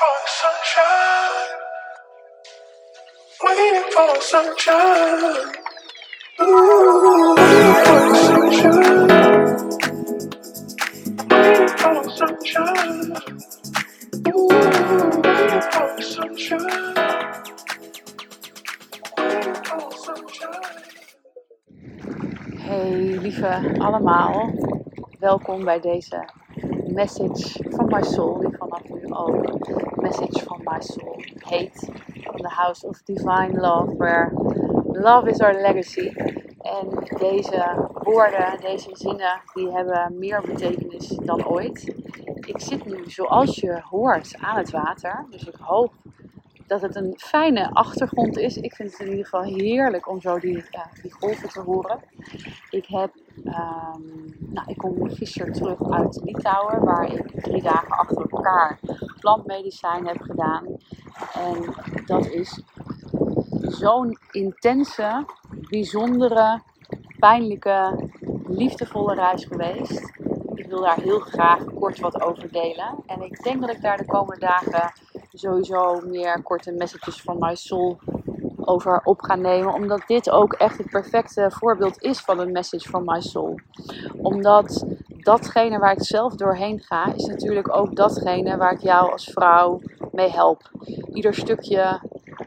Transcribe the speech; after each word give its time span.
for 0.00 0.16
sunshine. 0.26 1.60
Waiting. 3.42 3.80
Hey 22.56 23.18
lieve 23.20 23.74
allemaal, 23.78 24.50
welkom 25.18 25.64
bij 25.64 25.80
deze 25.80 26.28
message 26.86 27.64
van 27.70 27.86
my 27.86 28.02
soul, 28.02 28.38
die 28.38 28.56
vanaf 28.58 28.88
nu 28.88 29.00
ook 29.08 29.79
message 30.00 30.44
van 30.44 30.60
my 30.64 30.80
soul 30.80 31.22
heet, 31.38 31.90
van 32.22 32.36
the 32.36 32.48
House 32.48 32.86
of 32.86 33.02
Divine 33.04 33.60
Love, 33.60 33.96
where 33.96 34.32
love 34.92 35.30
is 35.30 35.40
our 35.40 35.54
legacy. 35.54 36.12
En 36.60 36.88
deze 37.18 37.88
woorden, 38.02 38.60
deze 38.60 38.90
zinnen, 38.92 39.40
die 39.54 39.70
hebben 39.70 40.18
meer 40.18 40.40
betekenis 40.40 41.08
dan 41.08 41.46
ooit. 41.46 41.94
Ik 42.40 42.60
zit 42.60 42.84
nu, 42.84 43.02
zoals 43.06 43.56
je 43.56 43.80
hoort, 43.90 44.36
aan 44.40 44.56
het 44.56 44.70
water, 44.70 45.26
dus 45.30 45.44
ik 45.44 45.56
hoop 45.60 45.92
dat 46.70 46.80
het 46.80 46.96
een 46.96 47.14
fijne 47.16 47.70
achtergrond 47.70 48.38
is. 48.38 48.56
Ik 48.56 48.74
vind 48.74 48.90
het 48.90 49.00
in 49.00 49.08
ieder 49.08 49.24
geval 49.24 49.42
heerlijk 49.42 50.08
om 50.08 50.20
zo 50.20 50.38
die, 50.38 50.64
die 51.02 51.12
golven 51.12 51.48
te 51.48 51.60
horen. 51.60 52.00
Ik, 52.70 52.86
heb, 52.86 53.10
ehm, 53.44 54.00
nou, 54.38 54.66
ik 54.66 54.76
kom 54.76 55.10
gisteren 55.10 55.52
terug 55.52 55.90
uit 55.90 56.20
Litouwen, 56.24 56.84
waar 56.84 57.12
ik 57.12 57.42
drie 57.42 57.62
dagen 57.62 57.88
achter 57.88 58.26
elkaar 58.30 58.78
plantmedicijn 59.20 60.06
heb 60.06 60.20
gedaan. 60.20 60.66
En 61.32 61.74
dat 62.06 62.26
is 62.26 62.62
zo'n 63.60 64.18
intense, 64.30 65.24
bijzondere, 65.68 66.60
pijnlijke, 67.18 68.08
liefdevolle 68.46 69.14
reis 69.14 69.44
geweest. 69.44 70.12
Ik 70.54 70.66
wil 70.66 70.80
daar 70.80 71.00
heel 71.00 71.20
graag 71.20 71.64
kort 71.64 72.00
wat 72.00 72.20
over 72.20 72.52
delen. 72.52 72.94
En 73.06 73.22
ik 73.22 73.42
denk 73.42 73.60
dat 73.60 73.70
ik 73.70 73.82
daar 73.82 73.96
de 73.96 74.04
komende 74.06 74.40
dagen 74.40 74.92
sowieso 75.40 76.00
meer 76.06 76.42
korte 76.42 76.72
messages 76.72 77.22
van 77.22 77.36
my 77.38 77.54
soul 77.54 77.98
over 78.64 79.00
op 79.04 79.22
gaan 79.22 79.40
nemen. 79.40 79.74
Omdat 79.74 80.02
dit 80.06 80.30
ook 80.30 80.52
echt 80.52 80.78
het 80.78 80.90
perfecte 80.90 81.50
voorbeeld 81.50 82.02
is 82.02 82.20
van 82.20 82.38
een 82.38 82.52
message 82.52 82.88
van 82.88 83.04
my 83.04 83.20
soul. 83.20 83.60
Omdat 84.16 84.84
datgene 85.08 85.78
waar 85.78 85.92
ik 85.92 86.02
zelf 86.02 86.34
doorheen 86.34 86.80
ga, 86.80 87.14
is 87.14 87.26
natuurlijk 87.26 87.76
ook 87.76 87.96
datgene 87.96 88.56
waar 88.56 88.72
ik 88.72 88.80
jou 88.80 89.12
als 89.12 89.24
vrouw 89.24 89.80
mee 90.12 90.30
help. 90.30 90.70
Ieder 91.12 91.34
stukje 91.34 92.00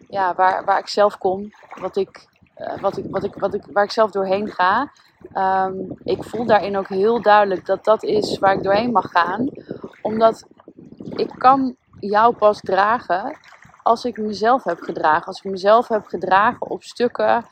ja, 0.09 0.33
waar, 0.35 0.65
waar 0.65 0.79
ik 0.79 0.87
zelf 0.87 1.17
kom, 1.17 1.51
wat 1.79 1.95
ik, 1.95 2.27
eh, 2.55 2.81
wat 2.81 2.97
ik, 2.97 3.05
wat 3.09 3.23
ik, 3.23 3.33
wat 3.33 3.53
ik, 3.53 3.63
waar 3.71 3.83
ik 3.83 3.91
zelf 3.91 4.11
doorheen 4.11 4.47
ga. 4.47 4.91
ehm, 5.33 5.73
ik 6.03 6.23
voel 6.23 6.45
daarin 6.45 6.77
ook 6.77 6.87
heel 6.87 7.21
duidelijk 7.21 7.65
dat 7.65 7.83
dat 7.83 8.03
is 8.03 8.39
waar 8.39 8.53
ik 8.53 8.63
doorheen 8.63 8.91
mag 8.91 9.11
gaan. 9.11 9.49
Omdat 10.01 10.45
ik 11.15 11.29
kan 11.37 11.75
jou 12.09 12.35
pas 12.35 12.61
dragen 12.61 13.37
als 13.83 14.05
ik 14.05 14.17
mezelf 14.17 14.63
heb 14.63 14.79
gedragen. 14.79 15.25
Als 15.25 15.41
ik 15.41 15.51
mezelf 15.51 15.87
heb 15.87 16.05
gedragen 16.05 16.69
op 16.69 16.83
stukken 16.83 17.45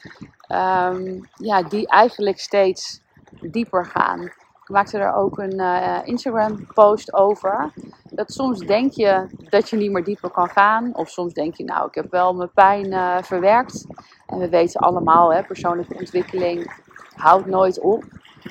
ehm, 0.47 1.19
ja, 1.33 1.63
die 1.63 1.87
eigenlijk 1.87 2.39
steeds 2.39 3.01
dieper 3.41 3.85
gaan. 3.85 4.21
Ik 4.61 4.69
maakte 4.69 4.97
er 4.97 5.13
ook 5.13 5.37
een 5.37 5.59
eh, 5.59 5.99
Instagram 6.03 6.67
post 6.73 7.13
over. 7.13 7.73
Dat 8.09 8.31
soms 8.31 8.59
denk 8.59 8.91
je 8.91 9.27
dat 9.49 9.69
je 9.69 9.77
niet 9.77 9.91
meer 9.91 10.03
dieper 10.03 10.29
kan 10.29 10.49
gaan. 10.49 10.95
Of 10.95 11.09
soms 11.09 11.33
denk 11.33 11.55
je, 11.55 11.63
nou, 11.63 11.87
ik 11.87 11.95
heb 11.95 12.11
wel 12.11 12.33
mijn 12.33 12.51
pijn 12.53 12.93
eh, 12.93 13.17
verwerkt. 13.21 13.85
En 14.25 14.37
we 14.37 14.49
weten 14.49 14.79
allemaal, 14.79 15.33
hè, 15.33 15.43
persoonlijke 15.43 15.97
ontwikkeling 15.97 16.71
houdt 17.15 17.45
nooit 17.45 17.79
op. 17.79 18.03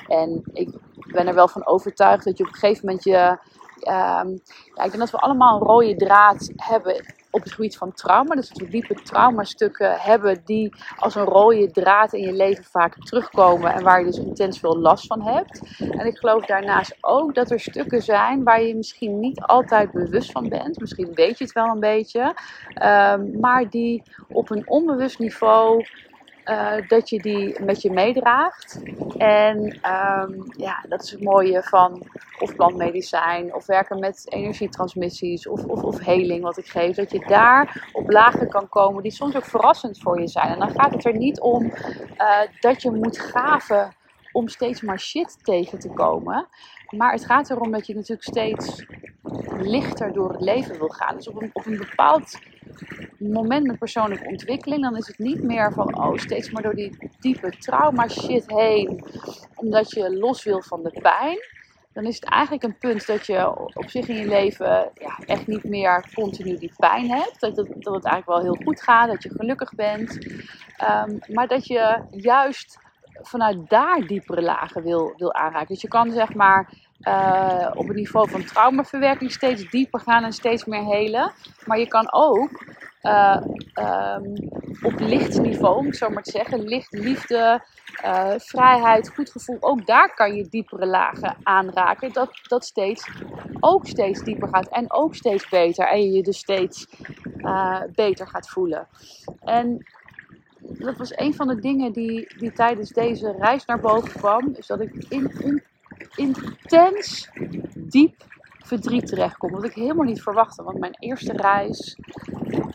En 0.07 0.41
ik 0.53 0.69
ben 1.11 1.27
er 1.27 1.33
wel 1.33 1.47
van 1.47 1.67
overtuigd 1.67 2.25
dat 2.25 2.37
je 2.37 2.43
op 2.43 2.49
een 2.49 2.59
gegeven 2.59 2.85
moment 2.85 3.03
je 3.03 3.37
ehm, 3.83 4.29
ja, 4.73 4.83
ik 4.83 4.91
denk 4.91 4.97
dat 4.97 5.11
we 5.11 5.17
allemaal 5.17 5.55
een 5.61 5.67
rode 5.67 5.95
draad 5.95 6.51
hebben 6.55 7.05
op 7.29 7.43
het 7.43 7.53
gebied 7.53 7.77
van 7.77 7.93
trauma. 7.93 8.35
Dus 8.35 8.47
dat 8.47 8.57
we 8.57 8.69
diepe 8.69 9.01
traumastukken 9.01 9.99
hebben 9.99 10.41
die 10.45 10.73
als 10.97 11.15
een 11.15 11.23
rode 11.23 11.71
draad 11.71 12.13
in 12.13 12.23
je 12.23 12.33
leven 12.33 12.63
vaak 12.63 12.97
terugkomen. 13.03 13.73
En 13.73 13.83
waar 13.83 13.99
je 13.99 14.05
dus 14.05 14.17
intens 14.17 14.59
veel 14.59 14.77
last 14.79 15.05
van 15.05 15.21
hebt. 15.21 15.61
En 15.95 16.05
ik 16.05 16.17
geloof 16.17 16.45
daarnaast 16.45 16.97
ook 17.01 17.33
dat 17.35 17.51
er 17.51 17.59
stukken 17.59 18.01
zijn 18.01 18.43
waar 18.43 18.61
je 18.61 18.75
misschien 18.75 19.19
niet 19.19 19.41
altijd 19.41 19.91
bewust 19.91 20.31
van 20.31 20.47
bent. 20.49 20.79
Misschien 20.79 21.13
weet 21.13 21.37
je 21.37 21.43
het 21.43 21.53
wel 21.53 21.67
een 21.69 21.79
beetje. 21.79 22.33
ehm, 22.73 23.39
maar 23.39 23.69
die 23.69 24.03
op 24.31 24.49
een 24.49 24.67
onbewust 24.67 25.19
niveau 25.19 25.85
eh, 26.43 26.87
dat 26.87 27.09
je 27.09 27.19
die 27.19 27.63
met 27.63 27.81
je 27.81 27.91
meedraagt. 27.91 28.79
En 29.17 29.77
ehm, 29.81 30.31
ja, 30.57 30.85
dat 30.89 31.03
is 31.03 31.11
het 31.11 31.23
mooie 31.23 31.63
van 31.63 32.03
of 32.39 32.55
plantmedicijn 32.55 33.55
of 33.55 33.65
werken 33.65 33.99
met 33.99 34.25
energietransmissies 34.29 35.47
of, 35.47 35.65
of, 35.65 35.83
of 35.83 35.99
heling 35.99 36.43
wat 36.43 36.57
ik 36.57 36.65
geef. 36.65 36.95
Dat 36.95 37.11
je 37.11 37.25
daar 37.27 37.89
op 37.93 38.09
lagen 38.09 38.49
kan 38.49 38.69
komen 38.69 39.03
die 39.03 39.11
soms 39.11 39.35
ook 39.35 39.45
verrassend 39.45 39.99
voor 39.99 40.19
je 40.19 40.27
zijn. 40.27 40.49
En 40.49 40.59
dan 40.59 40.69
gaat 40.69 40.91
het 40.91 41.05
er 41.05 41.17
niet 41.17 41.39
om 41.39 41.71
eh, 42.17 42.39
dat 42.59 42.81
je 42.81 42.91
moet 42.91 43.19
gaven 43.19 43.95
om 44.31 44.47
steeds 44.47 44.81
maar 44.81 44.99
shit 44.99 45.43
tegen 45.43 45.79
te 45.79 45.89
komen. 45.89 46.47
Maar 46.89 47.11
het 47.11 47.25
gaat 47.25 47.49
erom 47.49 47.71
dat 47.71 47.87
je 47.87 47.95
natuurlijk 47.95 48.27
steeds 48.27 48.85
lichter 49.57 50.13
door 50.13 50.31
het 50.31 50.41
leven 50.41 50.77
wil 50.77 50.89
gaan. 50.89 51.15
Dus 51.15 51.27
op 51.27 51.41
een, 51.41 51.49
op 51.53 51.65
een 51.65 51.77
bepaald 51.77 52.39
moment 53.29 53.67
met 53.67 53.79
persoonlijke 53.79 54.27
ontwikkeling, 54.27 54.81
dan 54.81 54.97
is 54.97 55.07
het 55.07 55.17
niet 55.17 55.43
meer 55.43 55.73
van 55.73 55.97
oh, 55.97 56.17
steeds 56.17 56.51
maar 56.51 56.61
door 56.61 56.75
die 56.75 57.11
diepe 57.19 57.49
trauma 57.49 58.07
shit 58.07 58.43
heen, 58.47 59.03
omdat 59.55 59.91
je 59.91 60.17
los 60.17 60.43
wil 60.43 60.61
van 60.61 60.83
de 60.83 60.99
pijn. 61.01 61.37
Dan 61.93 62.05
is 62.05 62.15
het 62.15 62.25
eigenlijk 62.25 62.63
een 62.63 62.77
punt 62.77 63.07
dat 63.07 63.25
je 63.25 63.57
op 63.57 63.89
zich 63.89 64.07
in 64.07 64.15
je 64.15 64.27
leven 64.27 64.91
ja, 64.93 65.19
echt 65.25 65.47
niet 65.47 65.63
meer 65.63 66.05
continu 66.13 66.57
die 66.57 66.73
pijn 66.77 67.09
hebt. 67.09 67.39
Dat, 67.39 67.55
dat, 67.55 67.67
het 67.67 68.05
eigenlijk 68.05 68.25
wel 68.25 68.41
heel 68.41 68.63
goed 68.63 68.81
gaat, 68.81 69.07
dat 69.07 69.23
je 69.23 69.29
gelukkig 69.29 69.75
bent. 69.75 70.17
Ehm, 70.77 71.17
maar 71.27 71.47
dat 71.47 71.67
je 71.67 72.03
juist 72.11 72.79
vanuit 73.21 73.69
daar 73.69 74.07
diepere 74.07 74.41
lagen 74.41 74.83
wil, 74.83 75.13
wil 75.17 75.33
aanraken. 75.33 75.67
Dus 75.67 75.81
je 75.81 75.87
kan 75.87 76.11
zeg 76.11 76.33
maar 76.33 76.73
eh, 77.01 77.71
op 77.73 77.87
het 77.87 77.97
niveau 77.97 78.29
van 78.29 78.43
traumaverwerking 78.43 79.31
steeds 79.31 79.69
dieper 79.69 79.99
gaan 79.99 80.23
en 80.23 80.33
steeds 80.33 80.65
meer 80.65 80.83
helen. 80.83 81.31
Maar 81.65 81.79
je 81.79 81.87
kan 81.87 82.13
ook 82.13 82.63
eh, 83.01 83.41
ehm, 83.73 84.35
op 84.81 84.99
licht 84.99 85.41
niveau, 85.41 85.77
om 85.77 85.85
het 85.85 85.97
zo 85.97 86.09
maar 86.09 86.23
te 86.23 86.31
zeggen, 86.31 86.63
licht, 86.63 86.93
liefde, 86.93 87.63
eh, 88.01 88.33
vrijheid, 88.37 89.11
goed 89.15 89.31
gevoel, 89.31 89.57
ook 89.59 89.85
daar 89.85 90.13
kan 90.13 90.35
je 90.35 90.47
diepere 90.49 90.85
lagen 90.85 91.37
aanraken. 91.43 92.13
Dat, 92.13 92.39
dat 92.47 92.65
steeds, 92.65 93.07
ook 93.59 93.87
steeds 93.87 94.23
dieper 94.23 94.47
gaat 94.47 94.67
en 94.67 94.91
ook 94.91 95.15
steeds 95.15 95.49
beter. 95.49 95.87
En 95.87 96.01
je 96.01 96.11
je 96.11 96.23
dus 96.23 96.37
steeds 96.37 96.87
eh, 97.37 97.81
beter 97.95 98.27
gaat 98.27 98.49
voelen. 98.49 98.87
En 99.43 99.85
dat 100.59 100.97
was 100.97 101.17
een 101.17 101.33
van 101.33 101.47
de 101.47 101.59
dingen 101.59 101.91
die, 101.91 102.35
die 102.37 102.51
tijdens 102.51 102.89
deze 102.89 103.35
reis 103.39 103.65
naar 103.65 103.79
boven 103.79 104.11
kwam. 104.11 104.53
Is 104.55 104.67
dat 104.67 104.81
ik 104.81 105.05
in, 105.09 105.31
in, 105.39 105.63
intens 106.15 107.29
diep 107.75 108.29
verdriet 108.71 109.07
terechtkom. 109.07 109.51
Wat 109.51 109.63
ik 109.63 109.73
helemaal 109.73 110.05
niet 110.05 110.21
verwachtte. 110.21 110.63
Want 110.63 110.79
mijn 110.79 110.95
eerste 110.99 111.33
reis 111.33 111.97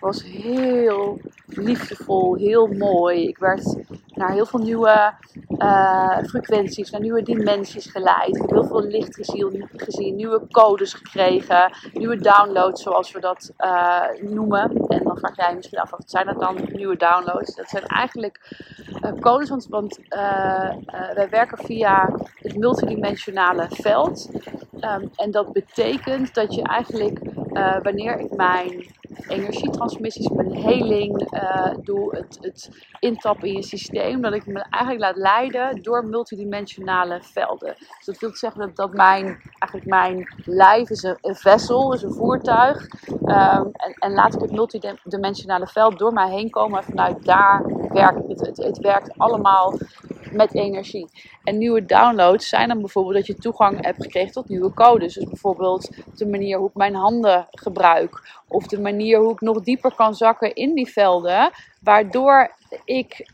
was 0.01 0.23
heel 0.23 1.21
liefdevol, 1.47 2.35
heel 2.35 2.67
mooi. 2.67 3.29
Ik 3.29 3.39
werd 3.39 3.77
naar 4.09 4.33
heel 4.33 4.47
veel 4.47 4.61
nieuwe 4.61 5.15
eh, 5.59 6.19
frequenties, 6.23 6.91
naar 6.91 7.01
nieuwe 7.01 7.23
dimensies 7.23 7.87
geleid. 7.87 8.35
Ik 8.37 8.41
heb 8.41 8.51
heel 8.51 8.67
veel 8.67 8.83
licht 8.83 9.15
gezien, 9.15 9.69
gezien 9.77 10.17
nieuwe 10.17 10.47
codes 10.51 10.93
gekregen, 10.93 11.73
nieuwe 11.93 12.17
downloads 12.17 12.83
zoals 12.83 13.13
we 13.13 13.21
dat 13.21 13.53
eh, 13.57 14.03
noemen. 14.21 14.87
En 14.89 15.05
dan 15.05 15.19
vraag 15.19 15.37
jij 15.37 15.55
misschien 15.55 15.79
af, 15.79 15.91
wat 15.91 16.11
zijn 16.11 16.27
dat 16.27 16.41
dan, 16.41 16.69
nieuwe 16.73 16.97
downloads? 16.97 17.55
Dat 17.55 17.69
zijn 17.69 17.85
eigenlijk 17.85 18.41
eh, 19.01 19.13
codes, 19.21 19.49
want, 19.49 19.67
want 19.67 19.99
wij 21.15 21.29
werken 21.31 21.59
via 21.59 22.11
het 22.35 22.57
multidimensionale 22.57 23.67
veld. 23.71 24.31
Ehm, 24.81 25.05
en 25.15 25.31
dat 25.31 25.53
betekent 25.53 26.35
dat 26.35 26.55
je 26.55 26.63
eigenlijk, 26.63 27.21
eh, 27.53 27.83
wanneer 27.83 28.19
ik 28.19 28.37
mijn 28.37 28.95
energietransmissies, 29.29 30.29
mijn 30.29 30.55
heling 30.55 31.31
eh, 31.31 31.75
doe, 31.85 32.17
het, 32.17 32.39
het 32.41 32.71
intappen 33.01 33.49
in 33.49 33.55
je 33.55 33.63
systeem, 33.63 34.21
dat 34.23 34.33
ik 34.33 34.47
me 34.47 34.67
eigenlijk 34.71 35.05
laat 35.05 35.17
leiden 35.17 35.83
door 35.83 36.05
multidimensionale 36.05 37.23
velden. 37.23 37.75
Dus 37.79 38.05
dat 38.05 38.19
wil 38.19 38.35
zeggen 38.35 38.61
dat, 38.61 38.77
dat 38.77 38.93
mijn, 38.93 39.25
eigenlijk 39.59 39.85
mijn 39.85 40.29
lijf 40.45 40.91
is 40.91 41.03
een, 41.03 41.37
vessel, 41.37 41.93
is 41.93 42.03
een 42.03 42.13
voertuig. 42.13 42.87
Ehm, 43.25 43.67
en, 43.73 43.95
en 43.99 44.13
laat 44.13 44.35
ik 44.35 44.41
het 44.41 44.53
multidimensionale 44.53 45.67
veld 45.67 45.99
door 45.99 46.13
mij 46.13 46.31
heen 46.31 46.51
komen 46.51 46.79
en 46.79 46.85
vanuit 46.85 47.25
daar 47.25 47.65
werkt. 47.93 48.29
Het, 48.29 48.57
het 48.57 48.79
werkt 48.79 49.19
allemaal 49.19 49.79
met 50.33 50.55
energie. 50.55 51.09
En 51.45 51.59
nieuwe 51.59 51.85
downloads 51.85 52.49
zijn 52.49 52.69
dan 52.69 52.81
bijvoorbeeld 52.81 53.15
dat 53.15 53.27
je 53.27 53.35
toegang 53.35 53.85
hebt 53.85 54.03
gekregen 54.03 54.33
tot 54.33 54.49
nieuwe 54.49 54.75
codes. 54.75 55.15
Dus 55.15 55.25
bijvoorbeeld 55.25 55.91
de 56.15 56.27
manier 56.27 56.59
hoe 56.59 56.69
ik 56.69 56.75
mijn 56.75 56.95
handen 56.95 57.47
gebruik. 57.51 58.43
Of 58.49 58.67
de 58.67 58.81
manier 58.81 59.19
hoe 59.19 59.33
ik 59.33 59.41
nog 59.41 59.61
dieper 59.61 59.95
kan 59.95 60.15
zakken 60.15 60.55
in 60.55 60.75
die 60.75 60.93
velden. 60.93 61.51
Waardoor 61.87 62.51
ik, 62.85 63.31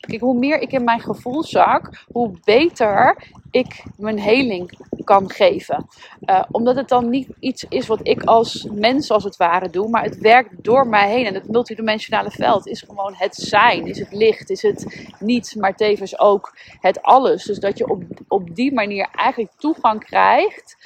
kijk, 0.00 0.20
hoe 0.20 0.38
meer 0.38 0.60
ik 0.60 0.72
in 0.72 0.84
mijn 0.84 1.00
gevoel 1.00 1.42
zak, 1.42 2.04
hoe 2.12 2.30
beter 2.44 3.16
ik 3.50 3.82
mijn 3.96 4.18
heling 4.18 4.78
kan 5.04 5.30
geven. 5.30 5.86
Uh, 6.20 6.42
omdat 6.50 6.76
het 6.76 6.88
dan 6.88 7.08
niet 7.08 7.28
iets 7.40 7.64
is 7.68 7.86
wat 7.86 8.00
ik 8.02 8.22
als 8.22 8.68
mens 8.72 9.10
als 9.10 9.24
het 9.24 9.36
ware 9.36 9.70
doe, 9.70 9.88
maar 9.88 10.02
het 10.02 10.18
werkt 10.18 10.64
door 10.64 10.86
mij 10.86 11.10
heen. 11.10 11.26
En 11.26 11.34
het 11.34 11.48
multidimensionale 11.48 12.30
veld 12.30 12.66
is 12.66 12.80
gewoon 12.80 13.14
het 13.16 13.34
zijn, 13.34 13.86
is 13.86 13.98
het 13.98 14.12
licht, 14.12 14.50
is 14.50 14.62
het 14.62 15.10
niets, 15.18 15.54
maar 15.54 15.74
tevens 15.74 16.18
ook 16.18 16.56
het 16.80 17.02
alles. 17.02 17.44
Dus 17.44 17.58
dat 17.58 17.78
je 17.78 17.88
op, 17.88 18.02
op 18.28 18.54
die 18.54 18.72
manier 18.72 19.08
eigenlijk 19.14 19.52
toegang 19.56 20.04
krijgt 20.04 20.76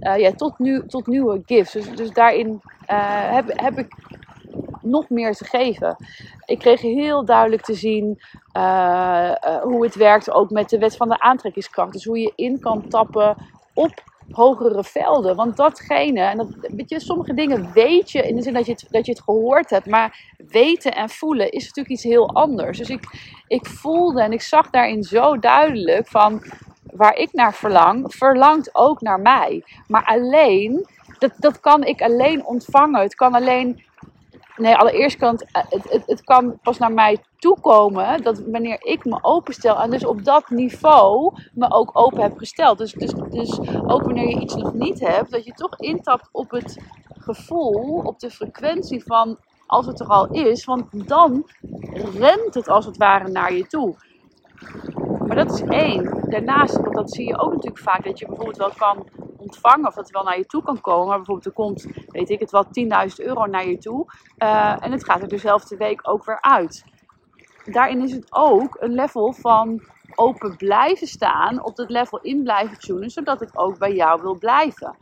uh, 0.00 0.18
ja, 0.18 0.32
tot, 0.32 0.58
nu, 0.58 0.86
tot 0.86 1.06
nieuwe 1.06 1.42
gifts. 1.46 1.72
Dus, 1.72 1.90
dus 1.90 2.10
daarin 2.10 2.60
uh, 2.90 3.32
heb, 3.32 3.60
heb 3.60 3.78
ik 3.78 3.96
nog 4.84 5.08
meer 5.08 5.34
te 5.34 5.44
geven. 5.44 5.96
Ik 6.44 6.58
kreeg 6.58 6.80
heel 6.80 7.24
duidelijk 7.24 7.62
te 7.62 7.74
zien 7.74 8.20
uh, 8.56 9.32
hoe 9.62 9.84
het 9.84 9.94
werkt 9.94 10.30
ook 10.30 10.50
met 10.50 10.68
de 10.68 10.78
wet 10.78 10.96
van 10.96 11.08
de 11.08 11.20
aantrekkingskracht. 11.20 11.92
Dus 11.92 12.04
hoe 12.04 12.18
je 12.18 12.32
in 12.34 12.60
kan 12.60 12.88
tappen 12.88 13.36
op 13.74 14.02
hogere 14.30 14.84
velden. 14.84 15.36
Want 15.36 15.56
datgene, 15.56 16.20
en 16.20 16.36
dat, 16.36 16.48
weet 16.60 16.90
je, 16.90 17.00
sommige 17.00 17.34
dingen 17.34 17.72
weet 17.72 18.10
je 18.10 18.22
in 18.22 18.36
de 18.36 18.42
zin 18.42 18.52
dat 18.52 18.66
je, 18.66 18.72
het, 18.72 18.86
dat 18.90 19.06
je 19.06 19.12
het 19.12 19.22
gehoord 19.22 19.70
hebt, 19.70 19.86
maar 19.86 20.34
weten 20.36 20.94
en 20.94 21.08
voelen 21.08 21.50
is 21.50 21.62
natuurlijk 21.62 21.94
iets 21.94 22.02
heel 22.02 22.28
anders. 22.28 22.78
Dus 22.78 22.90
ik, 22.90 23.02
ik 23.46 23.66
voelde 23.66 24.22
en 24.22 24.32
ik 24.32 24.42
zag 24.42 24.70
daarin 24.70 25.02
zo 25.02 25.38
duidelijk 25.38 26.08
van 26.08 26.42
waar 26.82 27.16
ik 27.16 27.32
naar 27.32 27.54
verlang, 27.54 28.14
verlangt 28.14 28.74
ook 28.74 29.00
naar 29.00 29.20
mij. 29.20 29.64
Maar 29.86 30.04
alleen, 30.04 30.86
dat, 31.18 31.32
dat 31.38 31.60
kan 31.60 31.84
ik 31.84 32.02
alleen 32.02 32.46
ontvangen. 32.46 33.00
Het 33.00 33.14
kan 33.14 33.34
alleen 33.34 33.82
Nee, 34.56 34.74
allereerst 34.74 35.16
kan 35.16 35.32
het, 35.32 35.48
het, 35.52 35.90
het, 35.90 36.02
het, 36.06 36.24
kan 36.24 36.58
pas 36.62 36.78
naar 36.78 36.92
mij 36.92 37.18
toekomen 37.38 38.22
dat 38.22 38.42
wanneer 38.46 38.84
ik 38.84 39.04
me 39.04 39.18
openstel 39.22 39.80
en 39.80 39.90
dus 39.90 40.04
op 40.04 40.24
dat 40.24 40.48
niveau 40.48 41.32
me 41.52 41.70
ook 41.70 41.90
open 41.92 42.22
heb 42.22 42.38
gesteld. 42.38 42.78
Dus, 42.78 42.92
dus, 42.92 43.12
dus 43.30 43.58
ook 43.86 44.02
wanneer 44.02 44.28
je 44.28 44.40
iets 44.40 44.54
nog 44.54 44.72
niet 44.72 45.00
hebt, 45.00 45.30
dat 45.30 45.44
je 45.44 45.52
toch 45.52 45.78
intapt 45.78 46.28
op 46.32 46.50
het 46.50 46.78
gevoel, 47.18 48.02
op 48.04 48.18
de 48.18 48.30
frequentie 48.30 49.04
van 49.04 49.38
als 49.66 49.86
het 49.86 50.00
er 50.00 50.06
al 50.06 50.26
is, 50.30 50.64
want 50.64 51.08
dan 51.08 51.48
rent 52.18 52.54
het 52.54 52.68
als 52.68 52.86
het 52.86 52.96
ware 52.96 53.28
naar 53.28 53.52
je 53.52 53.66
toe. 53.66 53.94
Maar 55.26 55.36
dat 55.36 55.52
is 55.52 55.62
één. 55.62 56.30
Daarnaast, 56.30 56.76
want 56.76 56.94
dat 56.94 57.12
zie 57.12 57.26
je 57.26 57.38
ook 57.38 57.52
natuurlijk 57.52 57.82
vaak, 57.82 58.04
dat 58.04 58.18
je 58.18 58.26
bijvoorbeeld 58.26 58.56
wel 58.56 58.72
kan 58.76 59.06
ontvangen 59.44 59.86
of 59.86 59.94
dat 59.94 60.04
het 60.04 60.12
wel 60.12 60.22
naar 60.22 60.38
je 60.38 60.46
toe 60.46 60.62
kan 60.62 60.80
komen. 60.80 61.06
Maar 61.06 61.16
bijvoorbeeld 61.16 61.46
er 61.46 61.52
komt, 61.52 61.86
weet 62.08 62.30
ik 62.30 62.40
het 62.40 62.50
wel, 62.50 62.64
10.000 63.08 63.14
euro 63.16 63.46
naar 63.46 63.66
je 63.66 63.78
toe 63.78 64.06
uh, 64.38 64.76
en 64.80 64.92
het 64.92 65.04
gaat 65.04 65.22
er 65.22 65.28
dezelfde 65.28 65.76
week 65.76 66.00
ook 66.02 66.24
weer 66.24 66.40
uit. 66.40 66.84
Daarin 67.64 68.02
is 68.02 68.12
het 68.12 68.26
ook 68.30 68.76
een 68.80 68.94
level 68.94 69.32
van 69.32 69.82
open 70.14 70.56
blijven 70.56 71.06
staan, 71.06 71.64
op 71.64 71.76
dat 71.76 71.90
level 71.90 72.18
in 72.20 72.42
blijven 72.42 72.78
tunen, 72.78 73.10
zodat 73.10 73.40
het 73.40 73.56
ook 73.56 73.78
bij 73.78 73.94
jou 73.94 74.22
wil 74.22 74.38
blijven. 74.38 74.96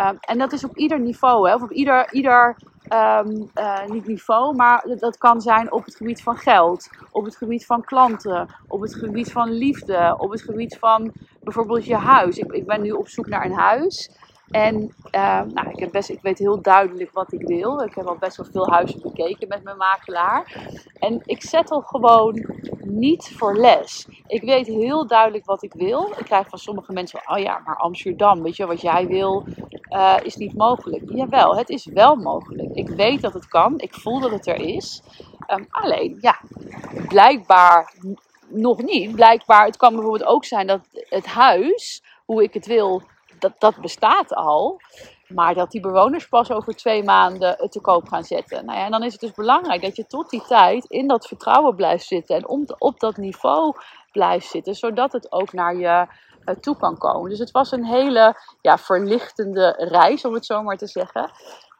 Um, 0.00 0.16
en 0.20 0.38
dat 0.38 0.52
is 0.52 0.64
op 0.64 0.76
ieder 0.76 1.00
niveau, 1.00 1.48
hè, 1.48 1.54
of 1.54 1.62
op 1.62 1.72
ieder, 1.72 2.12
ieder 2.12 2.56
um, 2.92 3.50
uh, 3.54 3.86
niet 3.86 4.06
niveau, 4.06 4.56
maar 4.56 4.86
dat 4.98 5.18
kan 5.18 5.40
zijn 5.40 5.72
op 5.72 5.84
het 5.84 5.96
gebied 5.96 6.22
van 6.22 6.36
geld, 6.36 6.90
op 7.10 7.24
het 7.24 7.36
gebied 7.36 7.66
van 7.66 7.84
klanten, 7.84 8.48
op 8.68 8.80
het 8.80 8.94
gebied 8.94 9.32
van 9.32 9.50
liefde, 9.50 10.14
op 10.18 10.30
het 10.30 10.42
gebied 10.42 10.78
van 10.78 11.12
bijvoorbeeld 11.42 11.84
je 11.84 11.96
huis. 11.96 12.38
Ik, 12.38 12.52
ik 12.52 12.66
ben 12.66 12.82
nu 12.82 12.90
op 12.90 13.08
zoek 13.08 13.26
naar 13.26 13.44
een 13.44 13.52
huis. 13.52 14.10
En 14.50 14.94
uh, 15.12 15.42
nou, 15.42 15.70
ik, 15.70 15.78
heb 15.78 15.92
best, 15.92 16.08
ik 16.08 16.22
weet 16.22 16.38
heel 16.38 16.62
duidelijk 16.62 17.12
wat 17.12 17.32
ik 17.32 17.46
wil. 17.46 17.80
Ik 17.80 17.94
heb 17.94 18.06
al 18.06 18.16
best 18.18 18.36
wel 18.36 18.46
veel 18.52 18.70
huizen 18.70 19.00
bekeken 19.00 19.48
met 19.48 19.64
mijn 19.64 19.76
makelaar. 19.76 20.68
En 20.98 21.20
ik 21.24 21.42
zet 21.42 21.70
al 21.70 21.80
gewoon 21.80 22.46
niet 22.78 23.32
voor 23.36 23.56
les. 23.56 24.06
Ik 24.26 24.42
weet 24.42 24.66
heel 24.66 25.06
duidelijk 25.06 25.44
wat 25.44 25.62
ik 25.62 25.72
wil. 25.72 26.12
Ik 26.18 26.24
krijg 26.24 26.48
van 26.48 26.58
sommige 26.58 26.92
mensen, 26.92 27.20
oh 27.26 27.38
ja, 27.38 27.60
maar 27.64 27.76
Amsterdam, 27.76 28.42
weet 28.42 28.56
je, 28.56 28.66
wat 28.66 28.80
jij 28.80 29.06
wil, 29.06 29.46
uh, 29.94 30.16
is 30.22 30.36
niet 30.36 30.56
mogelijk. 30.56 31.02
Jawel, 31.06 31.56
het 31.56 31.68
is 31.68 31.86
wel 31.86 32.16
mogelijk. 32.16 32.74
Ik 32.74 32.88
weet 32.88 33.22
dat 33.22 33.32
het 33.32 33.48
kan. 33.48 33.78
Ik 33.78 33.94
voel 33.94 34.20
dat 34.20 34.30
het 34.30 34.46
er 34.46 34.60
is. 34.60 35.02
Um, 35.50 35.66
alleen, 35.70 36.18
ja, 36.20 36.40
blijkbaar 37.08 37.94
nog 38.48 38.82
niet. 38.82 39.14
Blijkbaar, 39.14 39.66
het 39.66 39.76
kan 39.76 39.94
bijvoorbeeld 39.94 40.28
ook 40.28 40.44
zijn 40.44 40.66
dat 40.66 40.80
het 40.92 41.26
huis, 41.26 42.02
hoe 42.24 42.42
ik 42.42 42.54
het 42.54 42.66
wil, 42.66 43.02
dat, 43.38 43.52
dat 43.58 43.80
bestaat 43.80 44.34
al. 44.34 44.80
Maar 45.28 45.54
dat 45.54 45.70
die 45.70 45.80
bewoners 45.80 46.28
pas 46.28 46.50
over 46.50 46.76
twee 46.76 47.02
maanden 47.02 47.54
het 47.58 47.72
te 47.72 47.80
koop 47.80 48.08
gaan 48.08 48.24
zetten. 48.24 48.64
Nou 48.64 48.78
ja, 48.78 48.84
en 48.84 48.90
dan 48.90 49.02
is 49.02 49.12
het 49.12 49.20
dus 49.20 49.32
belangrijk 49.32 49.82
dat 49.82 49.96
je 49.96 50.06
tot 50.06 50.30
die 50.30 50.42
tijd 50.42 50.84
in 50.84 51.08
dat 51.08 51.26
vertrouwen 51.26 51.76
blijft 51.76 52.06
zitten. 52.06 52.36
En 52.36 52.48
om, 52.48 52.64
op 52.78 53.00
dat 53.00 53.16
niveau 53.16 53.76
blijft 54.12 54.46
zitten. 54.46 54.74
Zodat 54.74 55.12
het 55.12 55.32
ook 55.32 55.52
naar 55.52 55.76
je 55.76 56.06
toe 56.60 56.76
kan 56.76 56.98
komen. 56.98 57.30
Dus 57.30 57.38
het 57.38 57.50
was 57.50 57.72
een 57.72 57.84
hele 57.84 58.36
ja, 58.60 58.78
verlichtende 58.78 59.74
reis, 59.78 60.24
om 60.24 60.34
het 60.34 60.46
zo 60.46 60.62
maar 60.62 60.76
te 60.76 60.86
zeggen. 60.86 61.30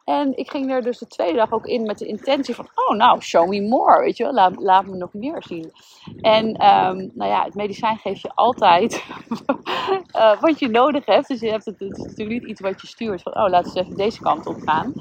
En 0.05 0.37
ik 0.37 0.49
ging 0.49 0.71
er 0.71 0.81
dus 0.81 0.97
de 0.97 1.07
tweede 1.07 1.37
dag 1.37 1.51
ook 1.51 1.65
in 1.65 1.85
met 1.85 1.97
de 1.97 2.05
intentie 2.05 2.55
van, 2.55 2.67
oh 2.75 2.97
nou, 2.97 3.21
show 3.21 3.47
me 3.49 3.61
more, 3.61 3.99
weet 3.99 4.17
je 4.17 4.23
wel, 4.23 4.53
laat, 4.55 4.85
me 4.85 4.95
nog 4.95 5.13
meer 5.13 5.43
zien. 5.43 5.71
En 6.21 6.45
um, 6.47 7.11
nou 7.13 7.31
ja, 7.31 7.43
het 7.43 7.55
medicijn 7.55 7.97
geeft 7.97 8.21
je 8.21 8.31
altijd 8.35 9.03
uh, 10.15 10.39
wat 10.41 10.59
je 10.59 10.67
nodig 10.67 11.05
hebt. 11.05 11.27
Dus 11.27 11.39
je 11.39 11.49
hebt 11.49 11.65
het, 11.65 11.81
is 11.81 11.97
natuurlijk 11.97 12.29
niet 12.29 12.49
iets 12.49 12.61
wat 12.61 12.81
je 12.81 12.87
stuurt 12.87 13.21
van, 13.21 13.35
oh 13.35 13.49
laten 13.49 13.73
we 13.73 13.79
even 13.79 13.95
deze 13.95 14.21
kant 14.21 14.45
op 14.45 14.57
gaan. 14.65 14.93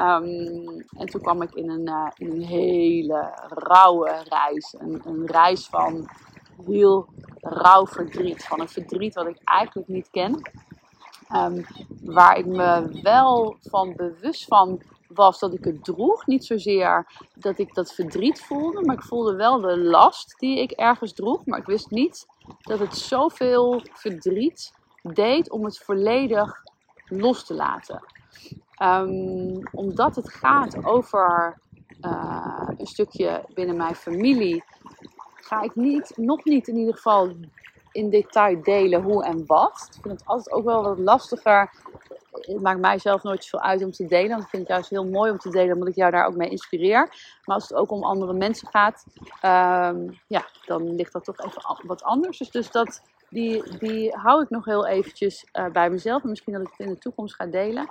Um, 0.00 0.84
en 0.96 1.06
toen 1.06 1.20
kwam 1.20 1.42
ik 1.42 1.54
in 1.54 1.70
een, 1.70 1.88
uh, 1.88 2.08
in 2.14 2.30
een 2.30 2.44
hele 2.44 3.32
rauwe 3.48 4.10
reis. 4.28 4.74
Een 4.78 5.26
reis 5.26 5.66
van 5.66 6.08
heel 6.66 7.08
rauw 7.40 7.86
verdriet. 7.86 8.44
Van 8.44 8.60
een 8.60 8.68
verdriet 8.68 9.14
wat 9.14 9.26
ik 9.26 9.38
eigenlijk 9.44 9.88
niet 9.88 10.10
ken. 10.10 10.50
Um, 11.34 11.66
waar 12.02 12.38
ik 12.38 12.46
me 12.46 13.00
wel 13.02 13.56
van 13.60 13.94
bewust 13.96 14.44
van 14.44 14.82
was 15.06 15.38
dat 15.38 15.54
ik 15.54 15.64
het 15.64 15.84
droeg. 15.84 16.26
Niet 16.26 16.44
zozeer 16.44 17.06
dat 17.34 17.58
ik 17.58 17.74
dat 17.74 17.94
verdriet 17.94 18.40
voelde, 18.40 18.84
maar 18.84 18.96
ik 18.96 19.02
voelde 19.02 19.34
wel 19.34 19.60
de 19.60 19.78
last 19.78 20.38
die 20.38 20.58
ik 20.60 20.70
ergens 20.70 21.12
droeg. 21.12 21.46
Maar 21.46 21.58
ik 21.58 21.66
wist 21.66 21.90
niet 21.90 22.26
dat 22.60 22.78
het 22.78 22.96
zoveel 22.96 23.82
verdriet 23.92 24.72
deed 25.02 25.50
om 25.50 25.64
het 25.64 25.78
volledig 25.78 26.62
los 27.06 27.44
te 27.44 27.54
laten. 27.54 28.04
Um, 28.82 29.68
omdat 29.72 30.16
het 30.16 30.32
gaat 30.32 30.84
over 30.84 31.58
uh, 32.00 32.68
een 32.76 32.86
stukje 32.86 33.44
binnen 33.54 33.76
mijn 33.76 33.94
familie, 33.94 34.64
ga 35.52 35.62
ik 35.62 35.74
niet, 35.74 36.12
nog 36.16 36.44
niet 36.44 36.68
in 36.68 36.76
ieder 36.76 36.94
geval 36.94 37.30
in 37.92 38.10
detail 38.10 38.62
delen 38.62 39.02
hoe 39.02 39.24
en 39.24 39.46
wat. 39.46 39.88
Ik 39.94 40.02
vind 40.02 40.18
het 40.18 40.28
altijd 40.28 40.54
ook 40.54 40.64
wel 40.64 40.82
wat 40.82 40.98
lastiger. 40.98 41.70
Het 42.30 42.62
maakt 42.62 42.80
mij 42.80 42.98
zelf 42.98 43.22
nooit 43.22 43.44
zoveel 43.44 43.68
uit 43.68 43.84
om 43.84 43.90
te 43.90 44.06
delen. 44.06 44.30
Want 44.30 44.42
ik 44.42 44.48
vind 44.48 44.62
het 44.62 44.70
juist 44.70 44.90
heel 44.90 45.06
mooi 45.06 45.30
om 45.30 45.38
te 45.38 45.50
delen, 45.50 45.74
omdat 45.74 45.88
ik 45.88 45.94
jou 45.94 46.10
daar 46.10 46.26
ook 46.26 46.36
mee 46.36 46.48
inspireer. 46.48 47.00
Maar 47.44 47.56
als 47.56 47.68
het 47.68 47.78
ook 47.78 47.90
om 47.90 48.04
andere 48.04 48.32
mensen 48.32 48.68
gaat, 48.68 49.04
um, 49.44 50.18
ja, 50.26 50.46
dan 50.66 50.94
ligt 50.94 51.12
dat 51.12 51.24
toch 51.24 51.38
even 51.38 51.86
wat 51.86 52.02
anders. 52.02 52.38
Dus, 52.38 52.50
dus 52.50 52.70
dat, 52.70 53.02
die, 53.28 53.78
die 53.78 54.12
hou 54.12 54.42
ik 54.42 54.50
nog 54.50 54.64
heel 54.64 54.86
eventjes 54.86 55.46
uh, 55.52 55.66
bij 55.66 55.90
mezelf. 55.90 56.22
En 56.22 56.28
misschien 56.28 56.52
dat 56.52 56.62
ik 56.62 56.68
het 56.70 56.86
in 56.86 56.92
de 56.92 56.98
toekomst 56.98 57.34
ga 57.34 57.46
delen. 57.46 57.88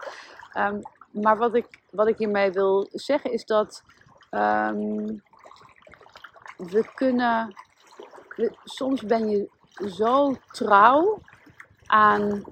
Um, 0.58 0.82
maar 1.12 1.38
wat 1.38 1.56
ik, 1.56 1.80
wat 1.89 2.08
ik 2.08 2.18
hiermee 2.18 2.51
wil 2.51 2.88
zeggen 2.91 3.32
is 3.32 3.46
dat 3.46 3.84
um, 4.32 5.22
we 6.70 6.91
kunnen. 6.96 7.53
Soms 8.63 9.01
ben 9.01 9.30
je 9.30 9.50
zo 9.89 10.36
trouw 10.51 11.20
aan 11.86 12.44